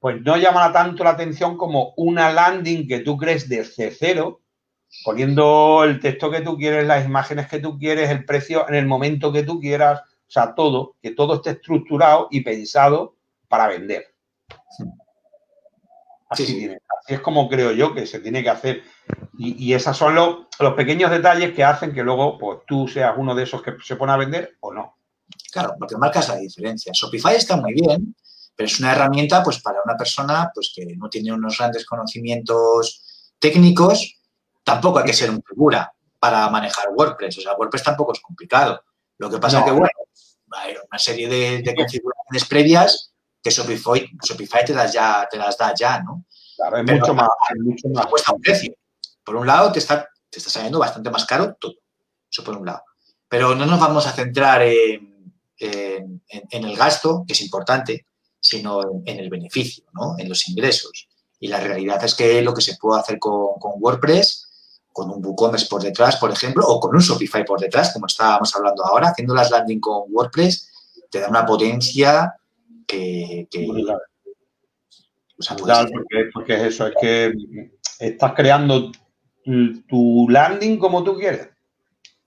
[0.00, 4.40] pues no llama tanto la atención como una landing que tú crees desde cero
[5.04, 8.86] poniendo el texto que tú quieres, las imágenes que tú quieres, el precio en el
[8.86, 13.16] momento que tú quieras, o sea, todo, que todo esté estructurado y pensado
[13.48, 14.06] para vender.
[16.28, 16.70] Así,
[17.08, 18.82] es como creo yo que se tiene que hacer.
[19.36, 23.42] Y, esos son los, pequeños detalles que hacen que luego pues, tú seas uno de
[23.44, 24.96] esos que se pone a vender o no.
[25.50, 26.92] Claro, porque marcas la diferencia.
[26.94, 28.14] Shopify está muy bien,
[28.60, 33.32] pero es una herramienta pues, para una persona pues, que no tiene unos grandes conocimientos
[33.38, 34.18] técnicos
[34.62, 37.38] Tampoco hay que ser un figura para manejar WordPress.
[37.38, 38.84] O sea, WordPress tampoco es complicado.
[39.16, 39.88] Lo que pasa es que, bueno,
[40.50, 45.72] hay una serie de, configuraciones previas que Shopify, Shopify te, las ya, te las da
[45.74, 46.26] ya, ¿no?
[46.56, 47.28] Claro, es mucho más.
[47.56, 48.06] mucho más.
[48.08, 48.74] Cuesta un precio.
[49.24, 51.76] Por un lado, te está, te está saliendo bastante más caro todo.
[52.30, 52.84] Eso por un lado.
[53.26, 58.04] Pero no nos vamos a centrar en, el gasto, que es importante,
[58.40, 60.16] sino en, el beneficio, ¿no?
[60.18, 61.08] En los ingresos.
[61.38, 64.50] Y la realidad es que lo que se puede hacer con, con WordPress
[64.92, 68.54] con un WooCommerce por detrás, por ejemplo, o con un Shopify por detrás, como estábamos
[68.54, 70.70] hablando ahora, haciendo las landing con WordPress,
[71.10, 72.34] te da una potencia
[72.86, 73.48] que...
[76.34, 77.32] porque, es eso, es que
[77.98, 78.90] estás creando
[79.88, 81.48] tu landing como tú quieres.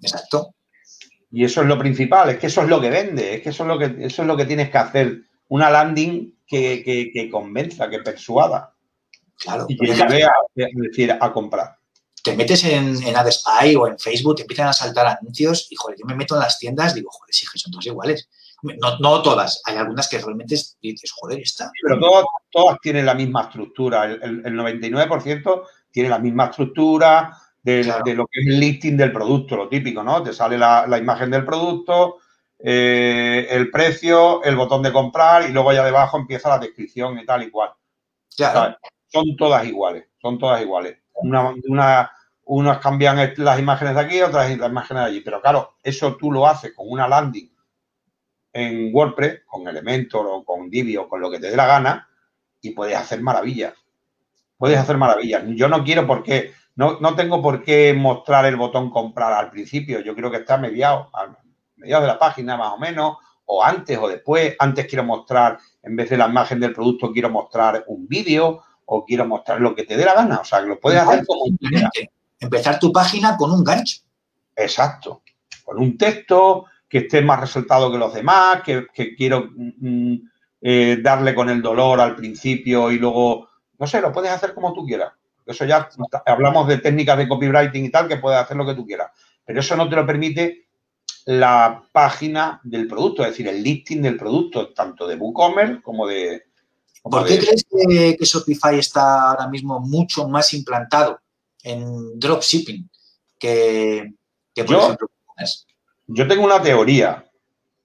[0.02, 0.56] Exacto.
[1.32, 3.63] Y eso es lo principal, es que eso es lo que vende, es que eso
[3.63, 5.21] es lo que, eso es lo que tienes que hacer.
[5.49, 8.73] Una landing que, que, convenza, que persuada.
[9.38, 9.65] Claro.
[9.67, 11.77] Y que lleve a, decir, a comprar
[12.23, 15.97] te metes en, en AdSpy o en Facebook, te empiezan a saltar anuncios y, joder,
[15.99, 18.29] yo me meto en las tiendas, digo, joder, sí, que son todas iguales.
[18.62, 21.69] No, no todas, hay algunas que realmente dices, joder, está.
[21.82, 24.06] pero todas, todas tienen la misma estructura.
[24.06, 29.67] El, 99% tiene la misma estructura de, lo que es el listing del producto, lo
[29.67, 30.23] típico, ¿no?
[30.23, 32.19] Te sale la, imagen del producto,
[32.63, 37.26] eh, el precio, el botón de comprar y luego ya debajo empieza la descripción y
[37.26, 37.71] tal y cual.
[39.08, 42.12] Son todas iguales, son todas iguales una, una,
[42.45, 45.21] unos cambian las imágenes de aquí, otras las imágenes de allí.
[45.21, 47.49] Pero claro, eso tú lo haces con una landing
[48.54, 52.08] en WordPress, con Elementor o con Divi o con lo que te dé la gana,
[52.62, 53.73] y puedes hacer maravillas.
[54.58, 55.43] Puedes hacer maravillas.
[55.47, 59.49] Yo no quiero por qué, no, no tengo por qué mostrar el botón comprar al
[59.49, 60.02] principio.
[60.02, 61.10] Yo creo que está mediado,
[61.84, 64.56] mediado de la página más o menos, o antes o después.
[64.58, 69.06] Antes quiero mostrar, en vez de la imagen del producto, quiero mostrar un vídeo o
[69.06, 70.39] quiero mostrar lo que te dé la gana.
[70.39, 71.46] O sea, que lo puedes hacer como
[72.39, 74.02] Empezar tu página con un gancho.
[74.56, 75.22] Exacto.
[75.63, 80.98] Con un texto que esté más resaltado que los demás, que, quiero mm, mm, eh,
[81.02, 83.48] darle con el dolor al principio y luego,
[83.80, 85.13] no sé, lo puedes hacer como tú quieras.
[85.46, 85.89] Eso ya
[86.26, 89.12] hablamos de técnicas de copywriting y tal, que puedes hacer lo que tú quieras.
[89.46, 90.67] Pero eso no te lo permite
[91.25, 96.43] la página del producto, es decir, el listing del producto, tanto de WooCommerce como de...
[97.01, 101.19] ¿Por qué crees que, Shopify está ahora mismo mucho más implantado
[101.62, 102.89] en dropshipping
[103.38, 104.13] que,
[104.55, 105.07] por yo, ejemplo,
[106.07, 107.25] yo tengo una teoría,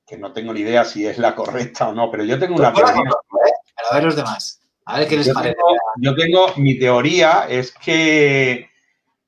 [0.07, 2.72] que no tengo ni idea si es la correcta o no, pero yo tengo una
[2.72, 2.94] teoría.
[2.94, 3.53] ¿eh?
[3.90, 4.61] a ver los demás.
[4.85, 5.57] A ver qué les parece.
[5.96, 8.68] yo tengo, mi teoría es que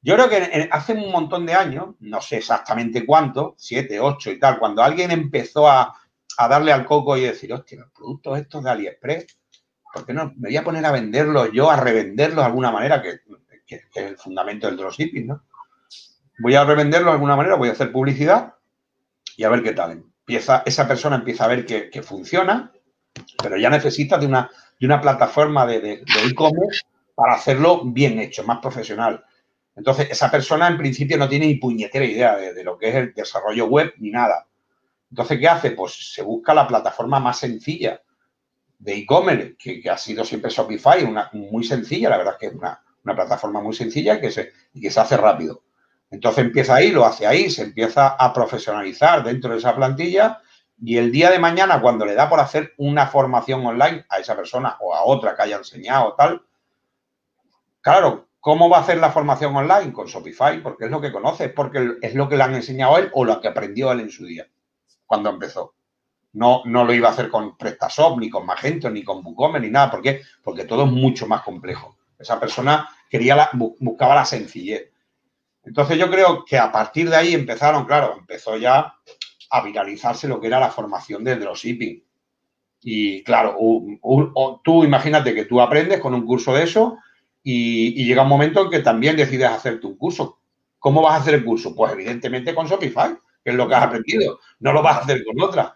[0.03, 4.39] yo creo que hace un montón de años, no sé exactamente cuánto, siete, ocho y
[4.39, 5.95] tal, cuando alguien empezó a,
[6.39, 9.27] darle al coco y decir, hostia, los productos estos de AliExpress,
[9.93, 13.03] ¿por qué no me voy a poner a venderlos yo, a revenderlos de alguna manera,
[13.03, 13.21] que,
[13.67, 15.45] es el fundamento del dropshipping, ¿no?
[16.39, 18.55] Voy a revenderlos de alguna manera, voy a hacer publicidad
[19.37, 19.93] y a ver qué tal.
[19.93, 22.73] Empieza, esa persona empieza a ver que, funciona,
[23.43, 26.81] pero ya necesita de una, de una plataforma de e-commerce
[27.15, 29.23] para hacerlo bien hecho, más profesional.
[29.77, 33.15] Entonces, esa persona en principio no tiene ni puñetera idea de, lo que es el
[33.15, 34.47] desarrollo web ni nada.
[35.11, 35.71] Entonces, ¿qué hace?
[35.73, 38.01] Pues se busca la plataforma más sencilla
[38.79, 42.55] de e-commerce, que, ha sido siempre Shopify, una muy sencilla, la verdad es que es
[42.55, 45.63] una, plataforma muy sencilla que se, y que se hace rápido.
[46.11, 50.41] Entonces empieza ahí, lo hace ahí, se empieza a profesionalizar dentro de esa plantilla
[50.83, 54.35] y el día de mañana, cuando le da por hacer una formación online a esa
[54.35, 56.43] persona o a otra que haya enseñado tal,
[57.83, 59.93] claro, ¿Cómo va a hacer la formación online?
[59.93, 63.11] Con Shopify, porque es lo que conoce, porque es lo que le han enseñado él
[63.13, 64.49] o lo que aprendió él en su día,
[65.07, 65.75] cuando empezó.
[66.33, 69.73] No, no lo iba a hacer con PrestaShop, ni con Magento, ni con WooCommerce, ni
[69.73, 69.91] nada.
[69.91, 70.23] ¿Por qué?
[70.43, 71.97] Porque todo es mucho más complejo.
[72.19, 74.91] Esa persona quería buscaba la sencillez.
[75.65, 78.95] Entonces yo creo que a partir de ahí empezaron, claro, empezó ya
[79.51, 82.03] a viralizarse lo que era la formación de dropshipping.
[82.83, 83.59] Y claro,
[84.65, 86.97] tú imagínate que tú aprendes con un curso de eso
[87.43, 90.39] y, llega un momento en que también decides hacerte un curso.
[90.79, 91.75] ¿Cómo vas a hacer el curso?
[91.75, 94.41] Pues evidentemente con Shopify, que es lo que has aprendido.
[94.61, 95.75] No lo vas a hacer con otra.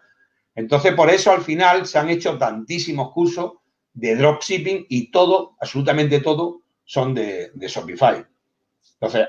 [0.55, 3.55] Entonces, por eso al final se han hecho tantísimos cursos
[3.92, 8.24] de dropshipping y todo, absolutamente todo, son de, Shopify.
[8.94, 9.27] Entonces,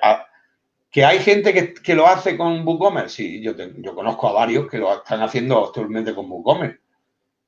[0.92, 3.16] ¿que hay gente que, lo hace con WooCommerce?
[3.16, 6.80] Sí, yo, yo conozco a varios que lo están haciendo actualmente con WooCommerce.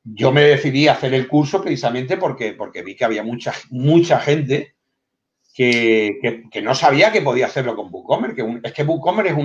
[0.03, 4.19] Yo me decidí a hacer el curso precisamente porque, porque vi que había mucha, mucha
[4.19, 4.76] gente
[5.57, 8.35] que, no sabía que podía hacerlo con WooCommerce.
[8.35, 9.37] Que es que WooCommerce es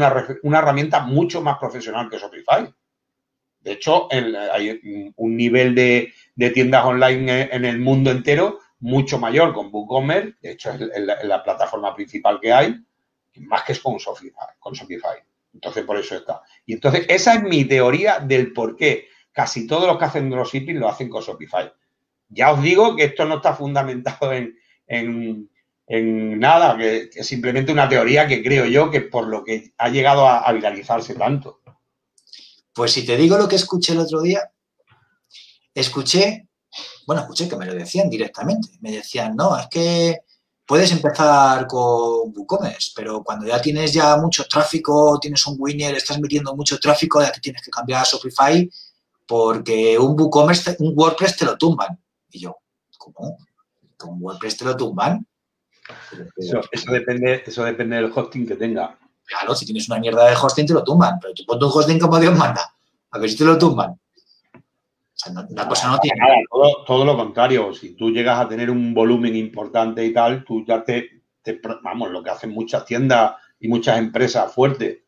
[0.42, 2.68] una, herramienta mucho más profesional que Shopify.
[3.60, 6.12] De hecho, hay un nivel de,
[6.52, 10.34] tiendas online en el mundo entero mucho mayor con WooCommerce.
[10.42, 12.76] De hecho, es la, plataforma principal que hay,
[13.36, 15.18] más que es con Shopify, con Shopify.
[15.54, 16.42] Entonces, por eso está.
[16.66, 20.78] Y entonces, esa es mi teoría del por qué casi todos los que hacen dropshipping
[20.78, 21.72] lo hacen con Shopify.
[22.28, 25.48] Ya os digo que esto no está fundamentado en, en
[26.00, 30.50] nada, que, simplemente una teoría que creo yo que por lo que ha llegado a,
[30.52, 31.60] viralizarse tanto.
[32.72, 34.50] Pues si te digo lo que escuché el otro día,
[35.74, 36.48] escuché,
[37.06, 38.68] bueno, escuché que me lo decían directamente.
[38.80, 40.20] Me decían, no, es que
[40.64, 46.18] puedes empezar con WooCommerce, pero cuando ya tienes ya mucho tráfico, tienes un winner, estás
[46.18, 48.70] metiendo mucho tráfico, ya que tienes que cambiar a Shopify
[49.26, 51.98] porque un WooCommerce, un WordPress te lo tumban.
[52.30, 52.56] Y yo,
[52.98, 53.36] ¿cómo?
[53.96, 55.26] ¿Con WordPress te lo tumban?
[56.36, 58.98] Eso, depende, eso depende del hosting que tenga.
[59.24, 61.98] Claro, si tienes una mierda de hosting te lo tumban, pero tú pones un hosting
[61.98, 62.74] como Dios manda.
[63.10, 63.90] A ver si te lo tumban.
[63.90, 63.98] O
[65.14, 66.18] sea, una cosa no tiene.
[66.18, 66.34] Nada,
[66.86, 67.72] todo, lo contrario.
[67.74, 71.22] Si tú llegas a tener un volumen importante y tal, tú ya te,
[71.82, 74.98] vamos, lo que hacen muchas tiendas y muchas empresas fuertes,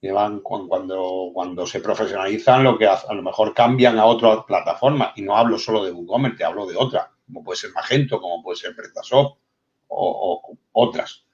[0.00, 5.12] que van cuando, cuando se profesionalizan, lo que a lo mejor cambian a otra plataforma.
[5.16, 8.42] Y no hablo solo de WooCommerce, te hablo de otra, como puede ser Magento, como
[8.42, 9.38] puede ser PrestaShop
[9.94, 11.24] o, otras.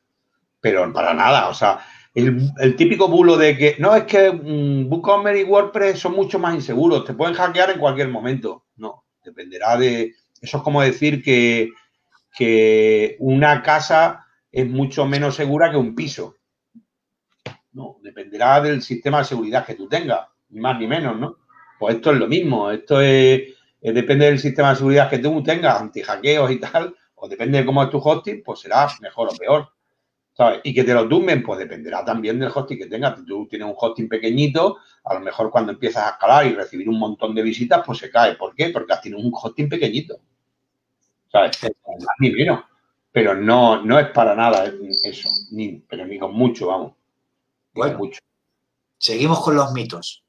[0.61, 1.81] Pero para nada, o sea,
[2.15, 6.55] el, típico bulo de que no es que mm, WooCommerce y WordPress son mucho más
[6.55, 8.65] inseguros, te pueden hackear en cualquier momento.
[8.77, 10.15] No, dependerá de.
[10.41, 11.71] Eso es como decir que,
[12.37, 16.37] que una casa es mucho menos segura que un piso.
[17.73, 21.37] No, dependerá del sistema de seguridad que tú tengas, ni más ni menos, ¿no?
[21.79, 23.43] Pues esto es lo mismo, esto es
[23.83, 27.67] eh, depende del sistema de seguridad que tú tengas, anti-hackeos y tal, o depende de
[27.67, 29.69] cómo es tu hosting, pues será mejor o peor.
[30.33, 30.61] ¿sabes?
[30.65, 33.19] Y que te lo tumben, pues dependerá también del hosting que tengas.
[33.19, 36.89] Si tú tienes un hosting pequeñito, a lo mejor cuando empiezas a escalar y recibir
[36.89, 38.37] un montón de visitas, pues se cae.
[38.37, 38.71] ¿Por qué?
[38.71, 40.19] Porque has tenido un hosting pequeñito.
[41.31, 41.59] ¿Sabes?
[42.21, 42.65] Ni menos.
[43.13, 44.73] Pero no, no es para nada
[45.05, 46.95] eso, ni, pero ni con mucho, vamos.
[47.75, 48.21] Bueno, mucho.
[48.99, 50.23] seguimos con los mitos.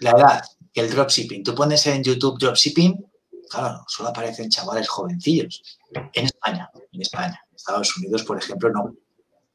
[0.00, 0.42] La edad,
[0.74, 1.42] el dropshipping.
[1.42, 3.04] Tú pones en YouTube dropshipping,
[3.50, 5.78] claro, solo aparecen chavales jovencillos.
[6.12, 7.40] En España, en España.
[7.50, 8.94] En Estados Unidos, por ejemplo, no.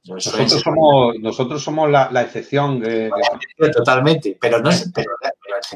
[0.06, 2.82] Nosotros somos, nosotros somos la, excepción.
[3.74, 5.12] Totalmente, pero no es, pero,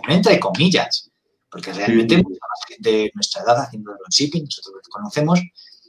[0.08, 1.12] entre comillas,
[1.50, 5.42] porque realmente mucha más gente de nuestra edad haciendo dropshipping, nosotros los conocemos,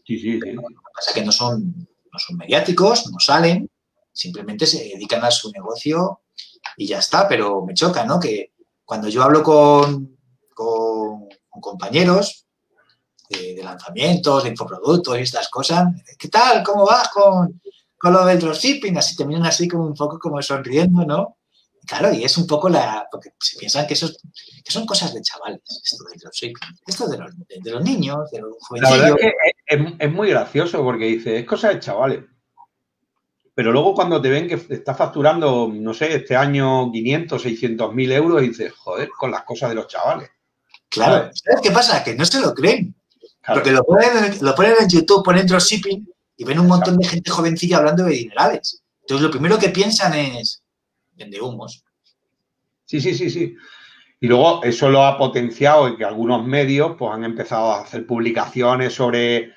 [0.05, 0.33] Sí, sí.
[0.33, 0.57] Lo que
[0.95, 3.71] pasa es que no son, no son mediáticos, no salen,
[4.13, 6.23] simplemente se dedican a su negocio
[6.77, 7.29] y ya está.
[7.29, 8.19] Pero me choca, ¿no?
[8.19, 8.53] Que
[8.85, 10.17] cuando yo hablo con,
[10.55, 11.29] con,
[11.61, 12.47] compañeros
[13.33, 16.63] de, lanzamientos, de infoproductos y estas cosas, ¿qué tal?
[16.63, 17.61] ¿Cómo vas con,
[17.99, 18.97] con lo del dropshipping?
[18.97, 21.39] Así te miran así como un poco como sonriendo, ¿no?
[21.87, 23.09] Claro, y es un poco la.
[23.11, 24.09] Porque se piensan que, eso,
[24.65, 26.79] que son cosas de chavales, esto del dropshipping.
[26.87, 28.91] Esto de los, de, los niños, de los jóvenes.
[28.91, 29.35] La verdad es
[29.67, 32.25] que es, muy gracioso porque dice, es cosa de chavales.
[33.55, 38.13] Pero luego cuando te ven que estás facturando, no sé, este año 500, 600 mil
[38.13, 40.31] euros, y dices, joder, con las cosas de los chavales.
[40.89, 42.05] Claro, ¿sabes qué pasa?
[42.05, 42.95] Que no se lo creen.
[43.47, 47.31] Porque lo ponen, lo ponen en YouTube, ponen dropshipping y ven un montón de gente
[47.31, 48.83] jovencilla hablando de dinerales.
[49.01, 50.63] Entonces lo primero que piensan es,
[51.13, 51.85] vende humos.
[52.85, 53.55] Sí, sí, sí, sí.
[54.21, 58.07] Y luego eso lo ha potenciado en que algunos medios pues han empezado a hacer
[58.07, 59.53] publicaciones sobre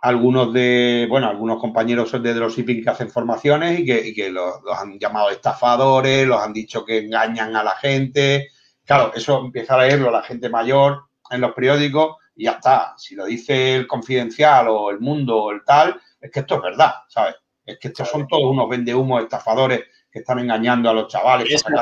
[0.00, 5.30] algunos de, bueno, algunos compañeros de dropshipping que hacen formaciones y que, los, han llamado
[5.30, 8.48] estafadores, los han dicho que engañan a la gente.
[8.84, 12.94] Claro, eso empieza a leerlo la gente mayor en los periódicos y ya está.
[12.96, 16.62] Si lo dice el Confidencial o el Mundo o el tal, es que esto es
[16.62, 17.34] verdad, ¿sabes?
[17.66, 21.48] Es que estos son todos unos vendehumos estafadores que están engañando a los chavales.
[21.48, 21.74] Es están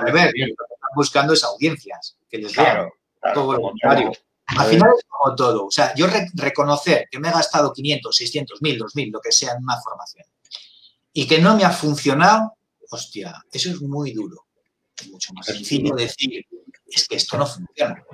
[0.97, 2.91] buscando esas audiencias, que les claro,
[3.35, 4.11] todo lo contrario.
[4.47, 5.67] Al final es como todo.
[5.67, 9.53] O sea, yo reconocer que me he gastado 500, 600, 1000, 2000, lo que sea
[9.53, 10.27] en una formación
[11.13, 12.59] y que no me ha funcionado,
[12.91, 14.47] hostia, eso es muy duro.
[14.99, 16.45] Es mucho más sencillo decir,
[16.87, 18.05] es que esto no funciona.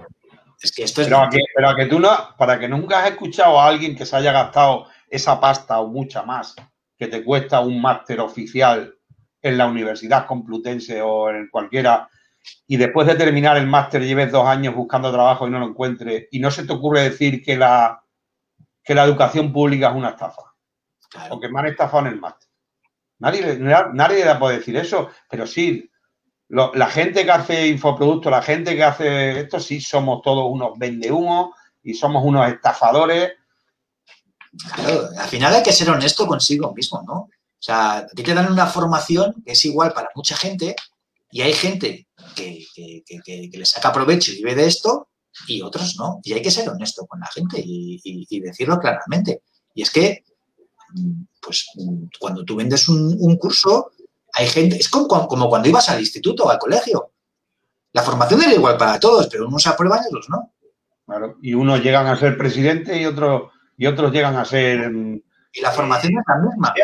[0.62, 1.08] Es que esto es.
[1.08, 4.16] Pero, que, pero que tú no, para que nunca has escuchado a alguien que se
[4.16, 6.54] haya gastado esa pasta o mucha más
[6.96, 8.94] que te cuesta un máster oficial
[9.42, 12.08] en la Universidad Complutense o en cualquiera
[12.66, 16.28] y después de terminar el máster lleves dos años buscando trabajo y no lo encuentres
[16.30, 18.02] y no se te ocurre decir que la,
[18.82, 20.42] que la educación pública es una estafa
[21.30, 22.48] o que me han estafado en el máster.
[23.18, 25.91] Nadie, nadie le puede decir eso, pero sí,
[26.52, 31.54] la gente que hace infoproductos, la gente que hace esto, sí somos todos unos vendehumos
[31.82, 33.32] y somos unos estafadores.
[35.18, 37.14] Al final hay que ser honesto consigo mismo, ¿no?
[37.14, 40.76] O sea, a ti te dan una formación que es igual para mucha gente
[41.30, 42.66] y hay gente que,
[43.50, 45.08] le saca provecho y vive de esto
[45.48, 46.20] y otros no.
[46.22, 49.42] Y hay que ser honesto con la gente y, decirlo claramente.
[49.74, 50.24] Y es que,
[51.40, 51.68] pues,
[52.20, 53.91] cuando tú vendes un, curso,
[54.32, 57.12] hay gente, es como, cuando ibas al instituto o al colegio.
[57.92, 60.52] La formación era igual para todos, pero unos aprueban y otros no.
[61.06, 64.90] Claro, y unos llegan a ser presidente y otros, y otros llegan a ser...
[65.52, 66.74] Y la formación es la misma.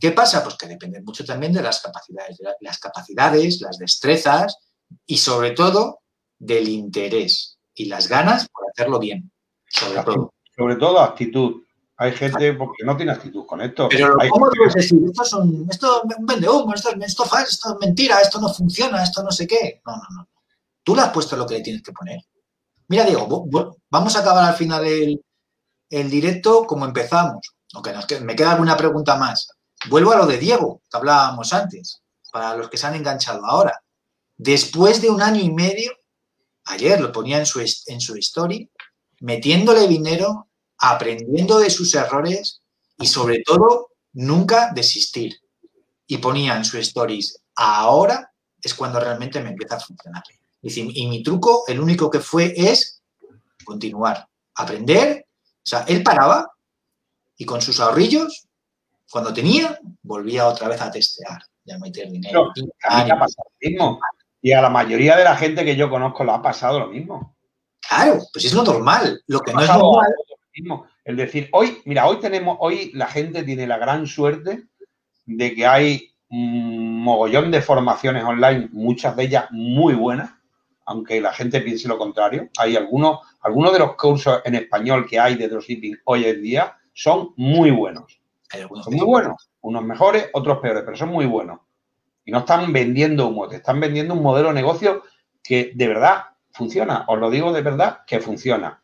[0.00, 0.42] ¿Qué pasa?
[0.42, 4.56] Pues que depende mucho también de las capacidades, las capacidades, las destrezas
[5.04, 6.00] y sobre todo
[6.38, 9.30] del interés y las ganas por hacerlo bien.
[9.66, 10.34] Sobre todo.
[10.56, 11.62] Sobre todo actitud.
[12.00, 13.88] Hay gente porque no tiene actitud con esto.
[13.88, 15.00] Pero ¿cómo debes decir?
[15.04, 19.32] Esto, son, esto vende humo, esto, esto, esto, es mentira, esto no funciona, esto no
[19.32, 19.82] sé qué.
[19.84, 20.28] No, no, no.
[20.84, 22.20] Tú le has puesto lo que le tienes que poner.
[22.86, 23.48] Mira, Diego,
[23.90, 25.20] vamos a acabar al final el,
[25.90, 27.54] el directo como empezamos.
[27.74, 29.48] Aunque nos me queda alguna pregunta más.
[29.88, 32.00] Vuelvo a lo de Diego, que hablábamos antes,
[32.32, 33.82] para los que se han enganchado ahora.
[34.36, 35.92] Después de un año y medio,
[36.64, 38.70] ayer lo ponía en su, en su story,
[39.20, 40.47] metiéndole dinero,
[40.78, 42.62] aprendiendo de sus errores
[42.98, 45.36] y sobre todo nunca desistir.
[46.06, 50.22] Y ponía en su stories, ahora es cuando realmente me empieza a funcionar.
[50.62, 53.02] Y, mi truco, el único que fue es
[53.64, 55.26] continuar, aprender.
[55.28, 56.50] O sea, él paraba
[57.36, 58.48] y con sus ahorrillos
[59.10, 62.52] cuando tenía, volvía otra vez a testear y a meter dinero.
[64.40, 67.36] Y a la mayoría de la gente que yo conozco le ha pasado lo mismo.
[67.88, 69.22] Claro, pues es lo normal.
[69.26, 70.14] Lo que no es normal.
[71.04, 74.64] Es decir, hoy, mira, hoy tenemos, hoy la gente tiene la gran suerte
[75.26, 80.30] de que hay un mogollón de formaciones online, muchas de ellas muy buenas,
[80.84, 82.48] aunque la gente piense lo contrario.
[82.58, 86.76] Hay algunos, algunos de los cursos en español que hay de dropshipping hoy en día
[86.92, 88.20] son muy buenos.
[88.50, 89.50] son muy buenos.
[89.60, 91.60] Unos mejores, otros peores, pero son muy buenos.
[92.24, 95.02] Y no están vendiendo humo, te están vendiendo un modelo de negocio
[95.42, 97.04] que de verdad funciona.
[97.08, 98.82] Os lo digo de verdad que funciona.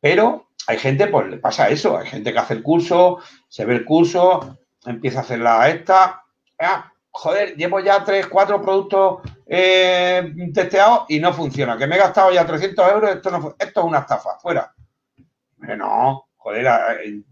[0.00, 1.96] Pero hay gente, pues le pasa eso.
[1.96, 6.22] Hay gente que hace el curso, se ve el curso, empieza a hacer la esta.
[6.58, 11.76] Ah, joder, llevo ya tres, cuatro productos eh, testeados y no funciona.
[11.78, 14.74] Que me he gastado ya 300 euros, esto, no, esto es una estafa, fuera.
[15.58, 16.66] No, joder,
[17.04, 17.22] eh,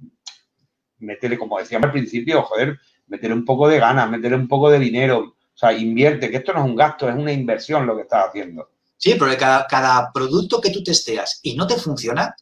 [0.99, 2.79] métele, como decíamos al principio, joder,
[3.09, 5.19] métele un poco de ganas, métele un poco de dinero.
[5.19, 8.29] O sea, invierte, que esto no es un gasto, es una inversión lo que estás
[8.29, 8.71] haciendo.
[8.97, 12.35] Sí, pero cada, cada producto que tú testeas y no te funciona,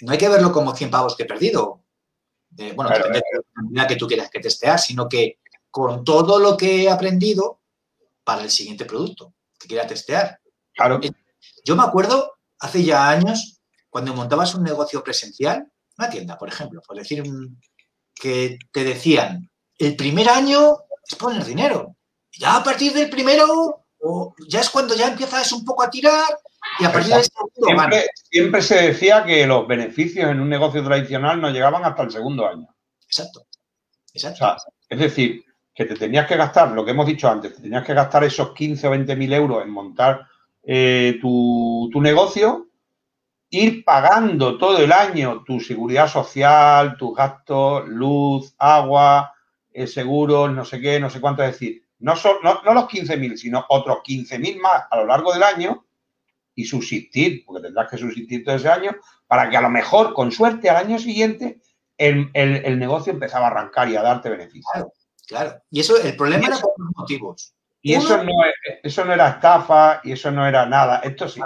[0.00, 1.84] no hay que verlo como 100 pavos que he perdido.
[2.50, 5.38] bueno, depende de la que tú quieras que testear, sino que
[5.70, 7.60] con todo lo que he aprendido
[8.24, 10.40] para el siguiente producto que quiera testear.
[10.74, 11.00] Claro.
[11.02, 11.10] Eh,
[11.64, 16.80] yo me acuerdo hace ya años cuando montabas un negocio presencial, una tienda, por ejemplo,
[16.86, 17.22] por decir
[18.14, 21.96] que te decían, el primer año es poner dinero.
[22.32, 23.86] Ya a partir del primero,
[24.48, 26.38] ya es cuando ya empiezas un poco a tirar
[26.80, 30.82] y a partir del segundo siempre, siempre se decía que los beneficios en un negocio
[30.84, 32.68] tradicional no llegaban hasta el segundo año.
[33.06, 33.46] Exacto.
[34.14, 34.56] Exacto.
[34.88, 35.44] es decir,
[35.74, 38.52] que te tenías que gastar, lo que hemos dicho antes, te tenías que gastar esos
[38.52, 40.26] 15 o 20 mil euros en montar
[40.64, 42.66] eh, tu, negocio,
[43.50, 49.32] ir pagando todo el año tu seguridad social, tus gastos, luz, agua,
[49.72, 52.88] eh, seguros, no sé qué, no sé cuánto, es decir, no, son, no, no los
[52.88, 55.86] 15 mil, sino otros 15 mil más a lo largo del año
[56.54, 58.96] y subsistir, porque tendrás que subsistir todo ese año,
[59.26, 61.60] para que a lo mejor, con suerte, al año siguiente,
[61.96, 64.86] el, el negocio empezaba a arrancar y a darte beneficios.
[65.28, 65.60] Claro.
[65.70, 67.54] Y eso, el problema era por los motivos.
[67.82, 68.32] Y eso, no,
[68.82, 71.00] eso no era estafa y eso no era nada.
[71.04, 71.40] Esto sí.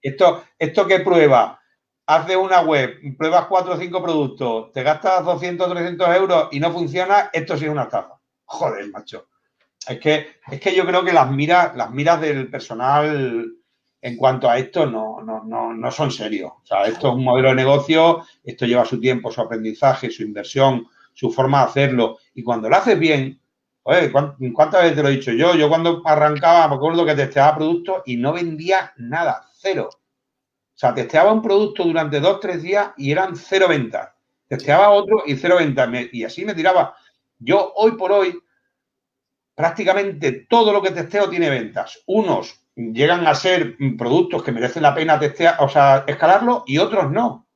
[0.00, 1.60] Esto, esto que prueba,
[2.06, 6.72] hace una web, pruebas cuatro o cinco productos, te gastas 200 300 euros y no
[6.72, 8.20] funciona, esto sí es una estafa.
[8.44, 9.27] Joder, macho.
[9.88, 13.46] Es que, es que yo creo que las miras, las miras del personal
[14.00, 16.52] en cuanto a esto no, no, no, no son serios.
[16.62, 20.22] O sea, esto es un modelo de negocio, esto lleva su tiempo, su aprendizaje, su
[20.22, 22.18] inversión, su forma de hacerlo.
[22.34, 23.40] Y cuando lo haces bien,
[24.52, 25.54] ¿cuántas veces te lo he dicho yo?
[25.54, 29.88] Yo cuando arrancaba, me acuerdo que testeaba productos y no vendía nada, cero.
[29.92, 34.10] O sea, testeaba un producto durante dos, tres días y eran cero ventas.
[34.46, 35.88] Testeaba otro y cero ventas.
[36.12, 36.94] Y así me tiraba.
[37.38, 38.38] Yo hoy por hoy,
[39.58, 42.00] prácticamente todo lo que testeo tiene ventas.
[42.06, 47.10] Unos llegan a ser productos que merecen la pena testear, o sea, escalarlo y otros
[47.10, 47.48] no.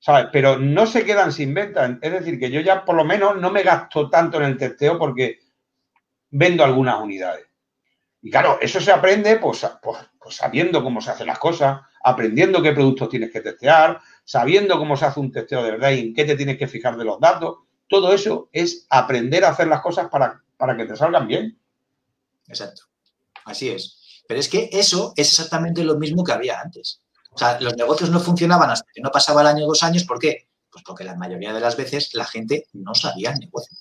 [0.00, 0.26] ¿sabes?
[0.32, 1.96] Pero no se quedan sin venta.
[2.02, 4.98] Es decir, que yo ya por lo menos no me gasto tanto en el testeo
[4.98, 5.38] porque
[6.30, 7.46] vendo algunas unidades.
[8.20, 12.60] Y claro, eso se aprende pues, pues, pues, sabiendo cómo se hacen las cosas, aprendiendo
[12.60, 16.14] qué productos tienes que testear, sabiendo cómo se hace un testeo de verdad y en
[16.14, 17.58] qué te tienes que fijar de los datos.
[17.86, 21.58] Todo eso es aprender a hacer las cosas para, para que te salgan bien.
[22.48, 22.82] Exacto.
[23.46, 24.22] Así es.
[24.28, 27.00] Pero es que eso es exactamente lo mismo que había antes.
[27.30, 30.04] O sea, los negocios no funcionaban hasta que no pasaba el año dos años.
[30.04, 30.48] ¿Por qué?
[30.70, 33.78] Pues porque la mayoría de las veces la gente no sabía el negocio.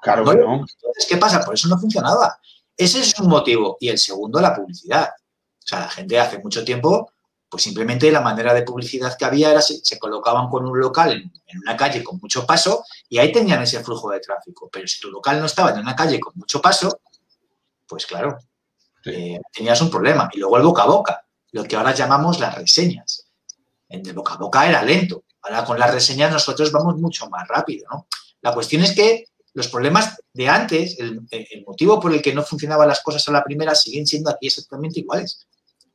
[0.00, 0.54] Claro que no.
[0.54, 1.40] Entonces, ¿qué pasa?
[1.40, 2.38] Por eso no funcionaba.
[2.76, 3.78] Ese es un motivo.
[3.80, 5.08] Y el segundo, la publicidad.
[5.08, 7.12] O sea, la gente hace mucho tiempo,
[7.48, 11.12] pues simplemente la manera de publicidad que había era se, se colocaban con un local
[11.12, 14.68] en, una calle con mucho paso y ahí tenían ese flujo de tráfico.
[14.70, 17.00] Pero si tu local no estaba en una calle con mucho paso,
[17.86, 18.38] pues claro,
[19.06, 20.28] eh, tenías un problema.
[20.32, 23.26] Y luego el boca a boca lo que ahora llamamos las reseñas.
[23.88, 25.24] En de boca a boca era lento.
[25.42, 28.06] Ahora con las reseñas nosotros vamos mucho más rápido, ¿no?
[28.42, 29.24] La cuestión es que
[29.54, 31.22] los problemas de antes, el,
[31.66, 35.00] motivo por el que no funcionaban las cosas a la primera, siguen siendo aquí exactamente
[35.00, 35.46] iguales.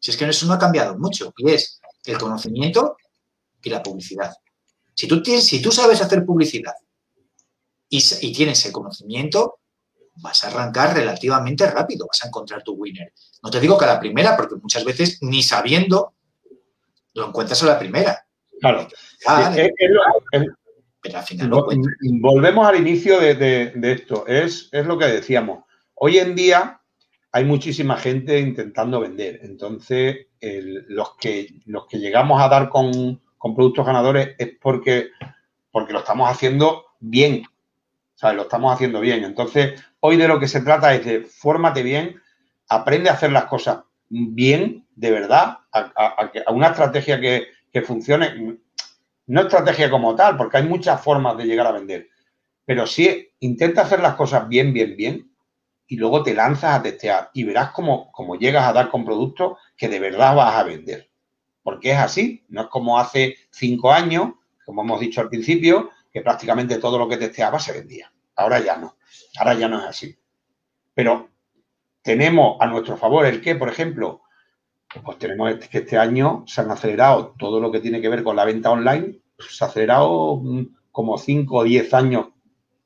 [0.04, 2.98] Si es que eso no ha cambiado mucho, y es el conocimiento
[3.64, 4.34] y la publicidad.
[4.94, 6.74] Si tú, tienes, si tú sabes hacer publicidad
[7.88, 9.60] y, y tienes el conocimiento,
[10.16, 13.14] vas a arrancar relativamente rápido, vas a encontrar tu winner.
[13.42, 16.16] No te digo que a la primera, porque muchas veces ni sabiendo
[17.14, 18.28] lo encuentras a la primera.
[18.60, 18.90] Claro.
[21.02, 21.50] pero al final
[22.20, 24.28] Volvemos al inicio de, esto.
[24.28, 25.64] Es, es lo que decíamos.
[25.94, 26.82] Hoy en día
[27.34, 29.42] hay muchísima gente intentando vender.
[29.44, 33.22] Entonces, los, que, los que llegamos a dar con,
[33.56, 35.10] productos ganadores es porque,
[35.72, 37.44] porque lo estamos haciendo bien.
[38.22, 39.26] O lo estamos haciendo bien.
[39.26, 39.74] Entonces,
[40.06, 42.22] Hoy de lo que se trata es de fórmate bien,
[42.68, 48.58] aprende a hacer las cosas bien, de verdad, a, una estrategia que, funcione.
[49.28, 52.10] No estrategia como tal, porque hay muchas formas de llegar a vender,
[52.66, 55.33] pero sí intenta hacer las cosas bien, bien, bien
[55.94, 59.60] y luego te lanzas a testear y verás cómo, cómo llegas a dar con productos
[59.78, 61.12] que de verdad vas a vender.
[61.62, 64.32] Porque es así, no es como hace cinco años,
[64.66, 68.12] como hemos dicho al principio, que prácticamente todo lo que testeaba se vendía.
[68.36, 68.98] Ahora ya no,
[69.38, 70.18] ahora ya no es así.
[70.96, 71.30] Pero
[72.02, 74.24] tenemos a nuestro favor el que, por ejemplo,
[75.06, 78.36] pues tenemos que este año se han acelerado todo lo que tiene que ver con
[78.36, 82.30] la venta online, se ha acelerado mm, como 5 o 10 años,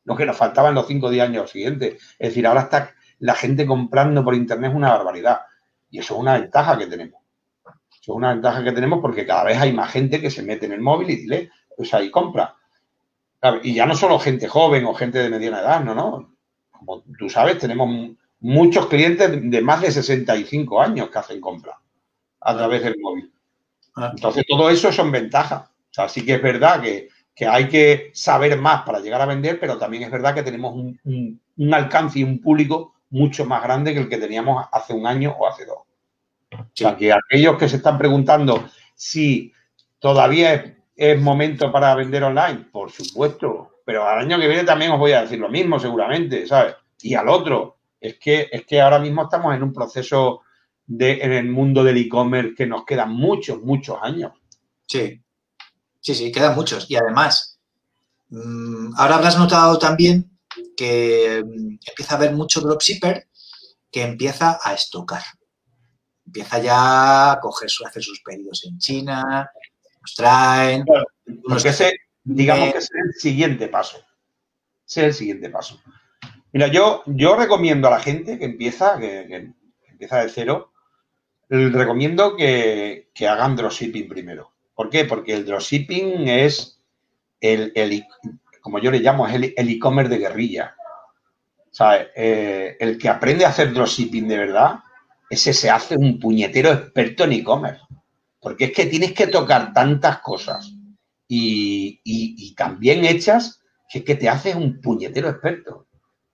[0.03, 1.93] lo que nos faltaban los 5 o 10 años siguientes.
[2.19, 5.41] Es decir, ahora está la gente comprando por internet es una barbaridad.
[5.89, 7.21] Y eso es una ventaja que tenemos.
[7.65, 10.65] Eso es una ventaja que tenemos porque cada vez hay más gente que se mete
[10.65, 12.55] en el móvil y dile, pues ahí compra.
[13.63, 16.33] Y ya no solo gente joven o gente de mediana edad, no, no.
[16.71, 21.79] Como tú sabes, tenemos muchos clientes de más de 65 años que hacen compra
[22.41, 23.31] a través del móvil.
[23.95, 24.11] Ah.
[24.13, 25.69] Entonces, todo eso son ventajas.
[25.69, 27.09] O sea, sí que es verdad que,
[27.47, 31.39] hay que saber más para llegar a vender, pero también es verdad que tenemos un,
[31.71, 35.47] alcance y un público mucho más grande que el que teníamos hace un año o
[35.47, 35.79] hace dos.
[36.51, 39.53] O sea, que aquellos que se están preguntando si
[39.99, 44.99] todavía es, momento para vender online, por supuesto, pero al año que viene también os
[44.99, 46.75] voy a decir lo mismo, seguramente, ¿sabes?
[47.01, 50.41] Y al otro, es que, es que ahora mismo estamos en un proceso
[50.85, 54.31] de, en el mundo del e-commerce que nos quedan muchos, muchos años.
[54.85, 55.21] Sí,
[55.99, 56.89] sí, sí, quedan muchos.
[56.89, 57.59] Y además,
[58.29, 60.36] mm, ahora habrás notado también
[60.77, 63.27] que mm, empieza a haber mucho dropshipper
[63.91, 65.23] que empieza a estocar.
[66.25, 69.49] Empieza ya a coger, hacer sus pedidos en China,
[70.01, 70.85] nos traen.
[72.23, 73.97] digamos que es el siguiente paso.
[74.87, 75.81] Ese es el siguiente paso.
[76.53, 79.53] Mira, yo, yo recomiendo a la gente que empieza, que
[79.89, 80.71] empieza de cero,
[81.49, 84.53] recomiendo que, hagan dropshipping primero.
[84.75, 85.05] ¿Por qué?
[85.05, 86.79] Porque el dropshipping es
[87.41, 87.73] el,
[88.67, 90.75] como yo le llamo, es el e-commerce de guerrilla.
[92.17, 94.79] Eh, el que aprende a hacer dropshipping de verdad,
[95.29, 97.81] ese se hace un puñetero experto en e-commerce.
[98.41, 100.69] Porque es que tienes que tocar tantas cosas
[101.29, 105.87] y, y, también hechas que es que te haces un puñetero experto.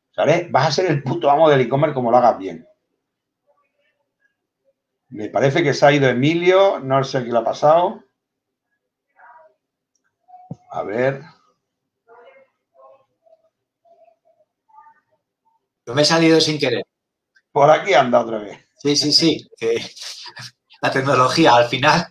[0.09, 0.51] ¿Sabes?
[0.51, 2.67] Vas a ser el puto amo del e-commerce como lo hagas bien.
[5.09, 8.03] Me parece que se ha ido Emilio, no sé qué le ha pasado.
[10.71, 11.21] A ver.
[15.85, 16.83] Yo me he salido sin querer.
[17.51, 18.57] Por aquí anda otra vez.
[18.77, 19.47] Sí, sí, sí.
[20.81, 22.07] la tecnología al final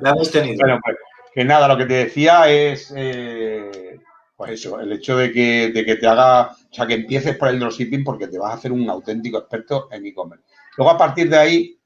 [0.00, 0.58] la hemos tenido.
[0.60, 0.96] Bueno, pues
[1.34, 3.98] que nada, lo que te decía es, eh,
[4.36, 7.48] pues eso, el hecho de que, de que te haga, o sea, que empieces por
[7.48, 10.44] el dropshipping porque te vas a hacer un auténtico experto en e-commerce.
[10.76, 11.80] Luego, a partir de ahí,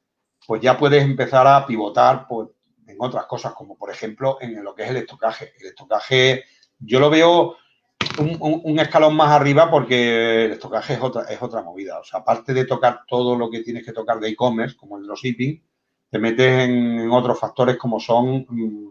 [0.46, 2.48] pues ya puedes empezar a pivotar pues,
[2.86, 5.52] en otras cosas, como por ejemplo en lo que es el estocaje.
[5.60, 6.44] El estocaje,
[6.78, 7.56] yo lo veo
[8.18, 11.98] un, escalón más arriba porque el estocaje es otra, es otra movida.
[11.98, 15.04] O sea, aparte de tocar todo lo que tienes que tocar de e-commerce, como el
[15.04, 15.62] dropshipping,
[16.10, 18.88] te metes en, otros factores como son mm,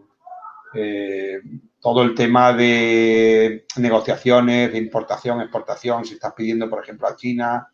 [0.74, 1.40] eh,
[1.80, 7.68] todo el tema de negociaciones, de importación, exportación, si estás pidiendo, por ejemplo, a China,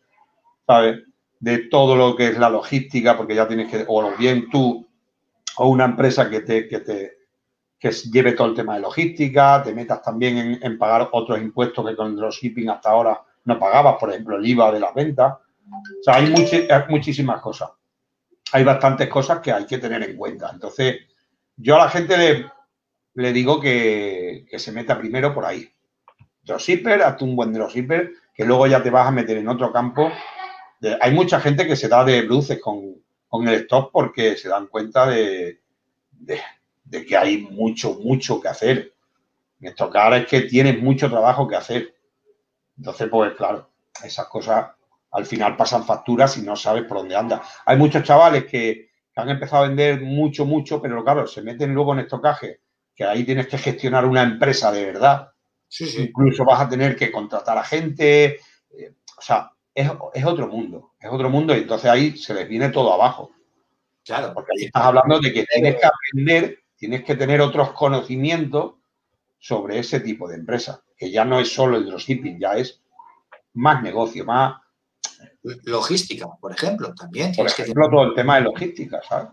[0.65, 1.03] ¿sabes?
[1.39, 4.87] de todo lo que es la logística, porque ya tienes que, o bien tú
[5.57, 7.22] o una empresa que te, que te
[7.83, 11.95] que lleve todo el tema de logística, te metas también en, pagar otros impuestos que
[11.95, 15.33] con el dropshipping hasta ahora no pagabas, por ejemplo, el IVA de las ventas.
[15.33, 16.33] O sea, hay,
[16.87, 17.71] muchísimas cosas.
[18.53, 20.49] Hay bastantes cosas que hay que tener en cuenta.
[20.53, 21.01] Entonces,
[21.57, 22.45] yo a la gente
[23.15, 25.69] le, digo que, que, se meta primero por ahí.
[26.43, 30.09] Dropshipper, hazte un buen dropshipper, que luego ya te vas a meter en otro campo
[30.99, 33.01] hay mucha gente que se da de bruces con,
[33.47, 35.59] el stock porque se dan cuenta de,
[37.01, 38.93] que hay mucho, mucho que hacer.
[39.59, 41.95] En estos casos es que tienes mucho trabajo que hacer.
[42.77, 43.69] Entonces, pues claro,
[44.03, 44.67] esas cosas
[45.11, 47.41] al final pasan facturas y no sabes por dónde anda.
[47.65, 51.93] Hay muchos chavales que, han empezado a vender mucho, mucho, pero claro, se meten luego
[51.93, 52.61] en estocaje,
[52.95, 55.29] que ahí tienes que gestionar una empresa de verdad.
[55.99, 58.39] Incluso vas a tener que contratar a gente.
[58.71, 59.87] Eh, o sea, es,
[60.25, 63.29] otro mundo, es otro mundo y entonces ahí se les viene todo abajo.
[64.03, 64.33] Claro.
[64.33, 68.73] Porque ahí estás hablando de que tienes que aprender, tienes que tener otros conocimientos
[69.39, 72.81] sobre ese tipo de empresa, que ya no es solo el dropshipping, ya es
[73.53, 74.61] más negocio, más...
[75.63, 77.33] Logística, por ejemplo, también.
[77.37, 79.29] Por ejemplo, todo el tema de logística, ¿sabes?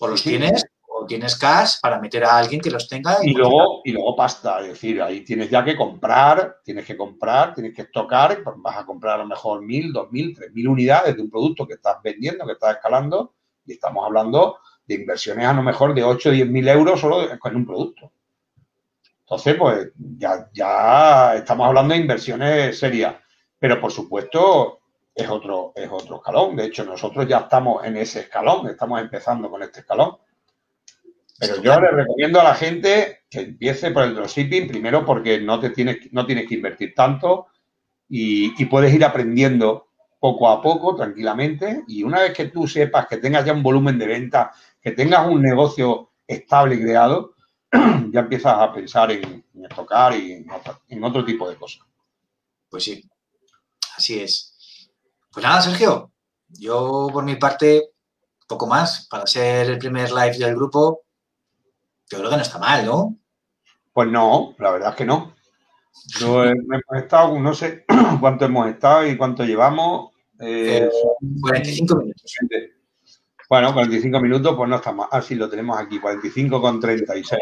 [0.00, 0.64] O los tienes
[1.06, 3.18] tienes cash para meter a alguien que los tenga.
[3.22, 7.54] Y, luego, y luego pasta, es decir, ahí tienes ya que comprar, tienes que comprar,
[7.54, 10.66] tienes que estocar, pues vas a comprar a lo mejor mil, dos mil, tres mil
[10.66, 13.34] unidades de un producto que estás vendiendo, que estás escalando,
[13.64, 14.58] y estamos hablando
[14.92, 18.12] de inversiones a lo mejor de 8 o 10 mil euros solo con un producto.
[19.20, 23.14] Entonces, pues ya, ya estamos hablando de inversiones serias.
[23.58, 24.80] Pero por supuesto,
[25.14, 26.56] es otro, es otro escalón.
[26.56, 30.16] De hecho, nosotros ya estamos en ese escalón, estamos empezando con este escalón.
[31.38, 35.58] Pero yo le recomiendo a la gente que empiece por el dropshipping, primero porque no,
[35.58, 37.48] te tienes, no tienes que invertir tanto
[38.08, 39.88] y, puedes ir aprendiendo
[40.20, 41.82] poco a poco, tranquilamente.
[41.88, 44.52] Y una vez que tú sepas que tengas ya un volumen de venta,
[44.82, 47.34] que tengas un negocio estable y creado,
[48.10, 50.44] ya empiezas a pensar en, en tocar y
[50.88, 51.82] en otro tipo de cosas.
[52.68, 53.08] Pues sí,
[53.96, 54.90] así es.
[55.32, 56.10] Pues nada, Sergio,
[56.48, 57.90] yo por mi parte,
[58.46, 61.02] poco más, para ser el primer live del grupo,
[62.10, 63.16] yo creo que no está mal, ¿no?
[63.92, 65.34] Pues no, la verdad es que no.
[66.18, 67.84] Yo hemos estado, no sé
[68.20, 70.10] cuánto hemos estado y cuánto llevamos.
[70.38, 70.90] 45 eh,
[71.98, 72.34] minutos.
[73.52, 75.08] Bueno, 45 minutos, pues no está mal.
[75.10, 77.38] Ah, sí, lo tenemos aquí, 45 con 36.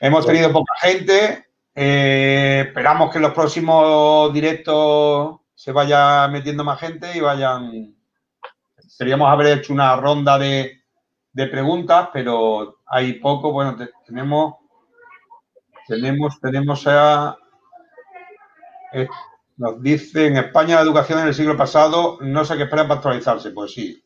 [0.00, 1.46] Hemos tenido poca gente.
[1.72, 7.94] Eh, esperamos que los próximos directos se vaya metiendo más gente y vayan.
[8.98, 10.82] Queríamos haber hecho una ronda de,
[11.32, 13.52] preguntas, pero hay poco.
[13.52, 14.56] Bueno, tenemos,
[15.86, 17.36] tenemos, tenemos a.
[18.92, 19.06] Eh,
[19.56, 22.98] nos dice, en España la educación en el siglo pasado no sé qué esperan para
[22.98, 23.52] actualizarse.
[23.52, 24.02] Pues sí,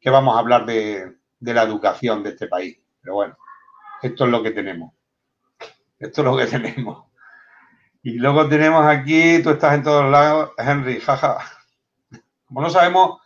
[0.00, 2.78] que vamos a hablar de, de la educación de este país.
[3.00, 3.36] Pero bueno,
[4.02, 4.92] esto es lo que tenemos.
[5.98, 7.06] Esto es lo que tenemos.
[8.02, 11.38] Y luego tenemos aquí, tú estás en todos lados, Henry, jaja.
[12.46, 13.20] Como no sabemos,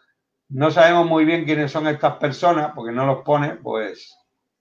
[0.49, 4.17] no sabemos muy bien quiénes son estas personas, porque no los pone, pues.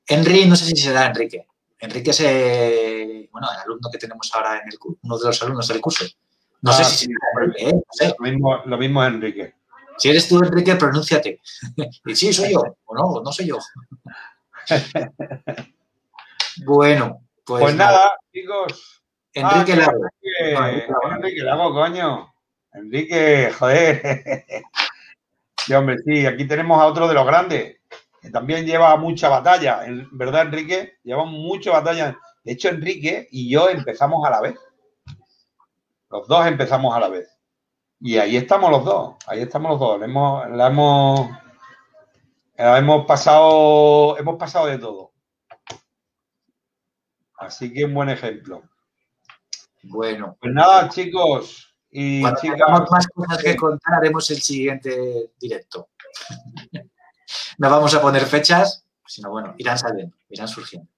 [0.06, 1.48] Henry, no sé si será Enrique.
[1.80, 5.68] Enrique es eh, bueno, el alumno que tenemos ahora en el uno de los alumnos
[5.70, 6.06] del curso.
[6.62, 8.14] No sé ah, si será Enrique, ¿eh?
[8.20, 9.56] Lo mismo, lo mismo es Enrique.
[10.00, 11.42] Si eres tú, Enrique, pronúnciate.
[12.06, 12.64] y sí, soy yo.
[12.86, 13.58] O no, no soy yo.
[16.66, 19.04] bueno, pues, pues nada, chicos.
[19.34, 21.12] Enrique ah, Lago.
[21.18, 22.34] Enrique, Lago, coño.
[22.74, 24.02] Enrique, joder.
[25.66, 27.78] sí, hombre, sí, aquí tenemos a otro de los grandes,
[28.22, 29.82] que también lleva mucha batalla,
[30.12, 30.98] ¿verdad, Enrique?
[31.04, 32.18] Lleva mucha batalla.
[32.44, 34.56] De hecho, Enrique y yo empezamos a la vez.
[36.10, 37.39] Los dos empezamos a la vez.
[38.02, 40.02] Y ahí estamos los dos, ahí estamos los dos.
[40.02, 41.30] hemos, la hemos,
[42.56, 45.12] hemos pasado, hemos pasado de todo.
[47.38, 48.64] Así que un buen ejemplo.
[49.84, 50.38] Bueno.
[50.40, 51.76] Pues nada, chicos.
[51.92, 55.90] Y Cuando tengamos más cosas que contar, haremos el siguiente directo.
[57.58, 60.90] no vamos a poner fechas, sino bueno, irán saliendo, irán surgiendo.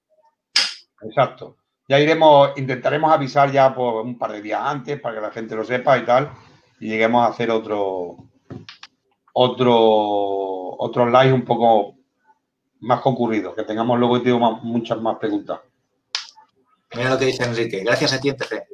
[1.02, 1.58] Exacto.
[1.88, 5.56] Ya iremos, intentaremos avisar ya por un par de días antes para que la gente
[5.56, 6.32] lo sepa y tal.
[6.82, 8.18] Y lleguemos a hacer otro,
[9.34, 9.76] otro,
[10.78, 11.96] otro live un poco
[12.82, 14.20] más concurrido, que tengamos luego
[14.64, 15.60] muchas más preguntas.
[16.96, 17.84] Mira lo que dice Enrique.
[17.84, 18.68] Gracias a ti empecé.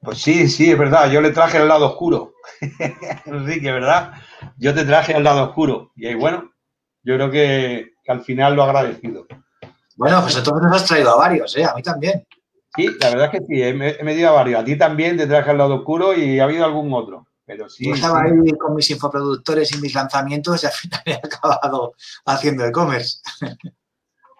[0.00, 1.10] Pues sí, sí, es verdad.
[1.10, 2.34] Yo le traje al lado oscuro.
[3.24, 4.14] Enrique, ¿verdad?
[4.58, 5.92] Yo te traje al lado oscuro.
[5.94, 6.52] Y ahí, bueno,
[7.04, 9.26] yo creo que, al final lo he agradecido.
[9.96, 11.64] Bueno, pues entonces nos has traído a varios, ¿eh?
[11.64, 12.26] A mí también.
[12.74, 14.60] Sí, la verdad es que sí, he, medido a varios.
[14.60, 17.26] A ti también te traje al lado oscuro y ha habido algún otro.
[17.44, 17.86] Pero sí.
[17.86, 21.94] Yo estaba ahí con mis infoproductores y mis lanzamientos y al final he acabado
[22.24, 23.20] haciendo e-commerce.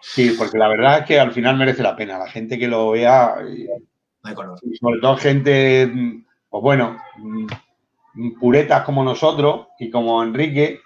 [0.01, 2.17] Sí, porque la verdad es que al final merece la pena.
[2.17, 3.35] La gente que lo vea,
[4.61, 5.91] y sobre todo gente,
[6.49, 6.97] pues bueno,
[8.39, 10.79] puretas como nosotros y como Enrique.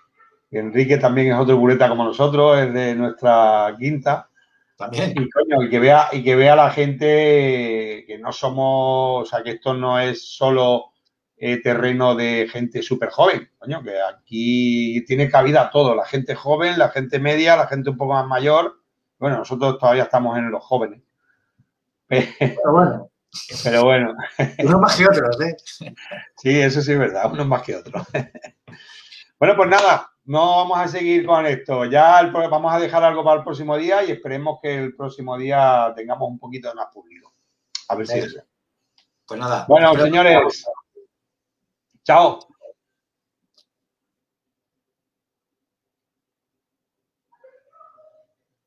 [0.51, 4.29] Enrique también es otro pureta como nosotros, es de nuestra quinta.
[4.77, 5.11] También.
[5.11, 9.51] Y, coño, que vea, y que vea la gente que no somos, o sea, que
[9.51, 10.91] esto no es solo
[11.35, 16.77] eh, terreno de gente súper joven, coño, que aquí tiene cabida todo, la gente joven,
[16.77, 18.77] la gente media, la gente un poco más mayor
[19.19, 21.01] bueno, nosotros todavía estamos en los jóvenes.
[22.07, 23.11] Pero bueno.
[23.63, 24.15] Pero bueno.
[24.59, 25.55] Unos más que otros, ¿eh?
[26.37, 28.05] Sí, eso sí es verdad, unos más que otros.
[29.39, 31.85] Bueno, pues nada, no vamos a seguir con esto.
[31.85, 35.93] Ya vamos a dejar algo para el próximo día y esperemos que el próximo día
[35.95, 37.33] tengamos un poquito de más público.
[37.87, 38.37] A ver si es.
[39.25, 39.65] Pues nada.
[39.69, 40.65] Bueno, señores.
[42.03, 42.39] Chao.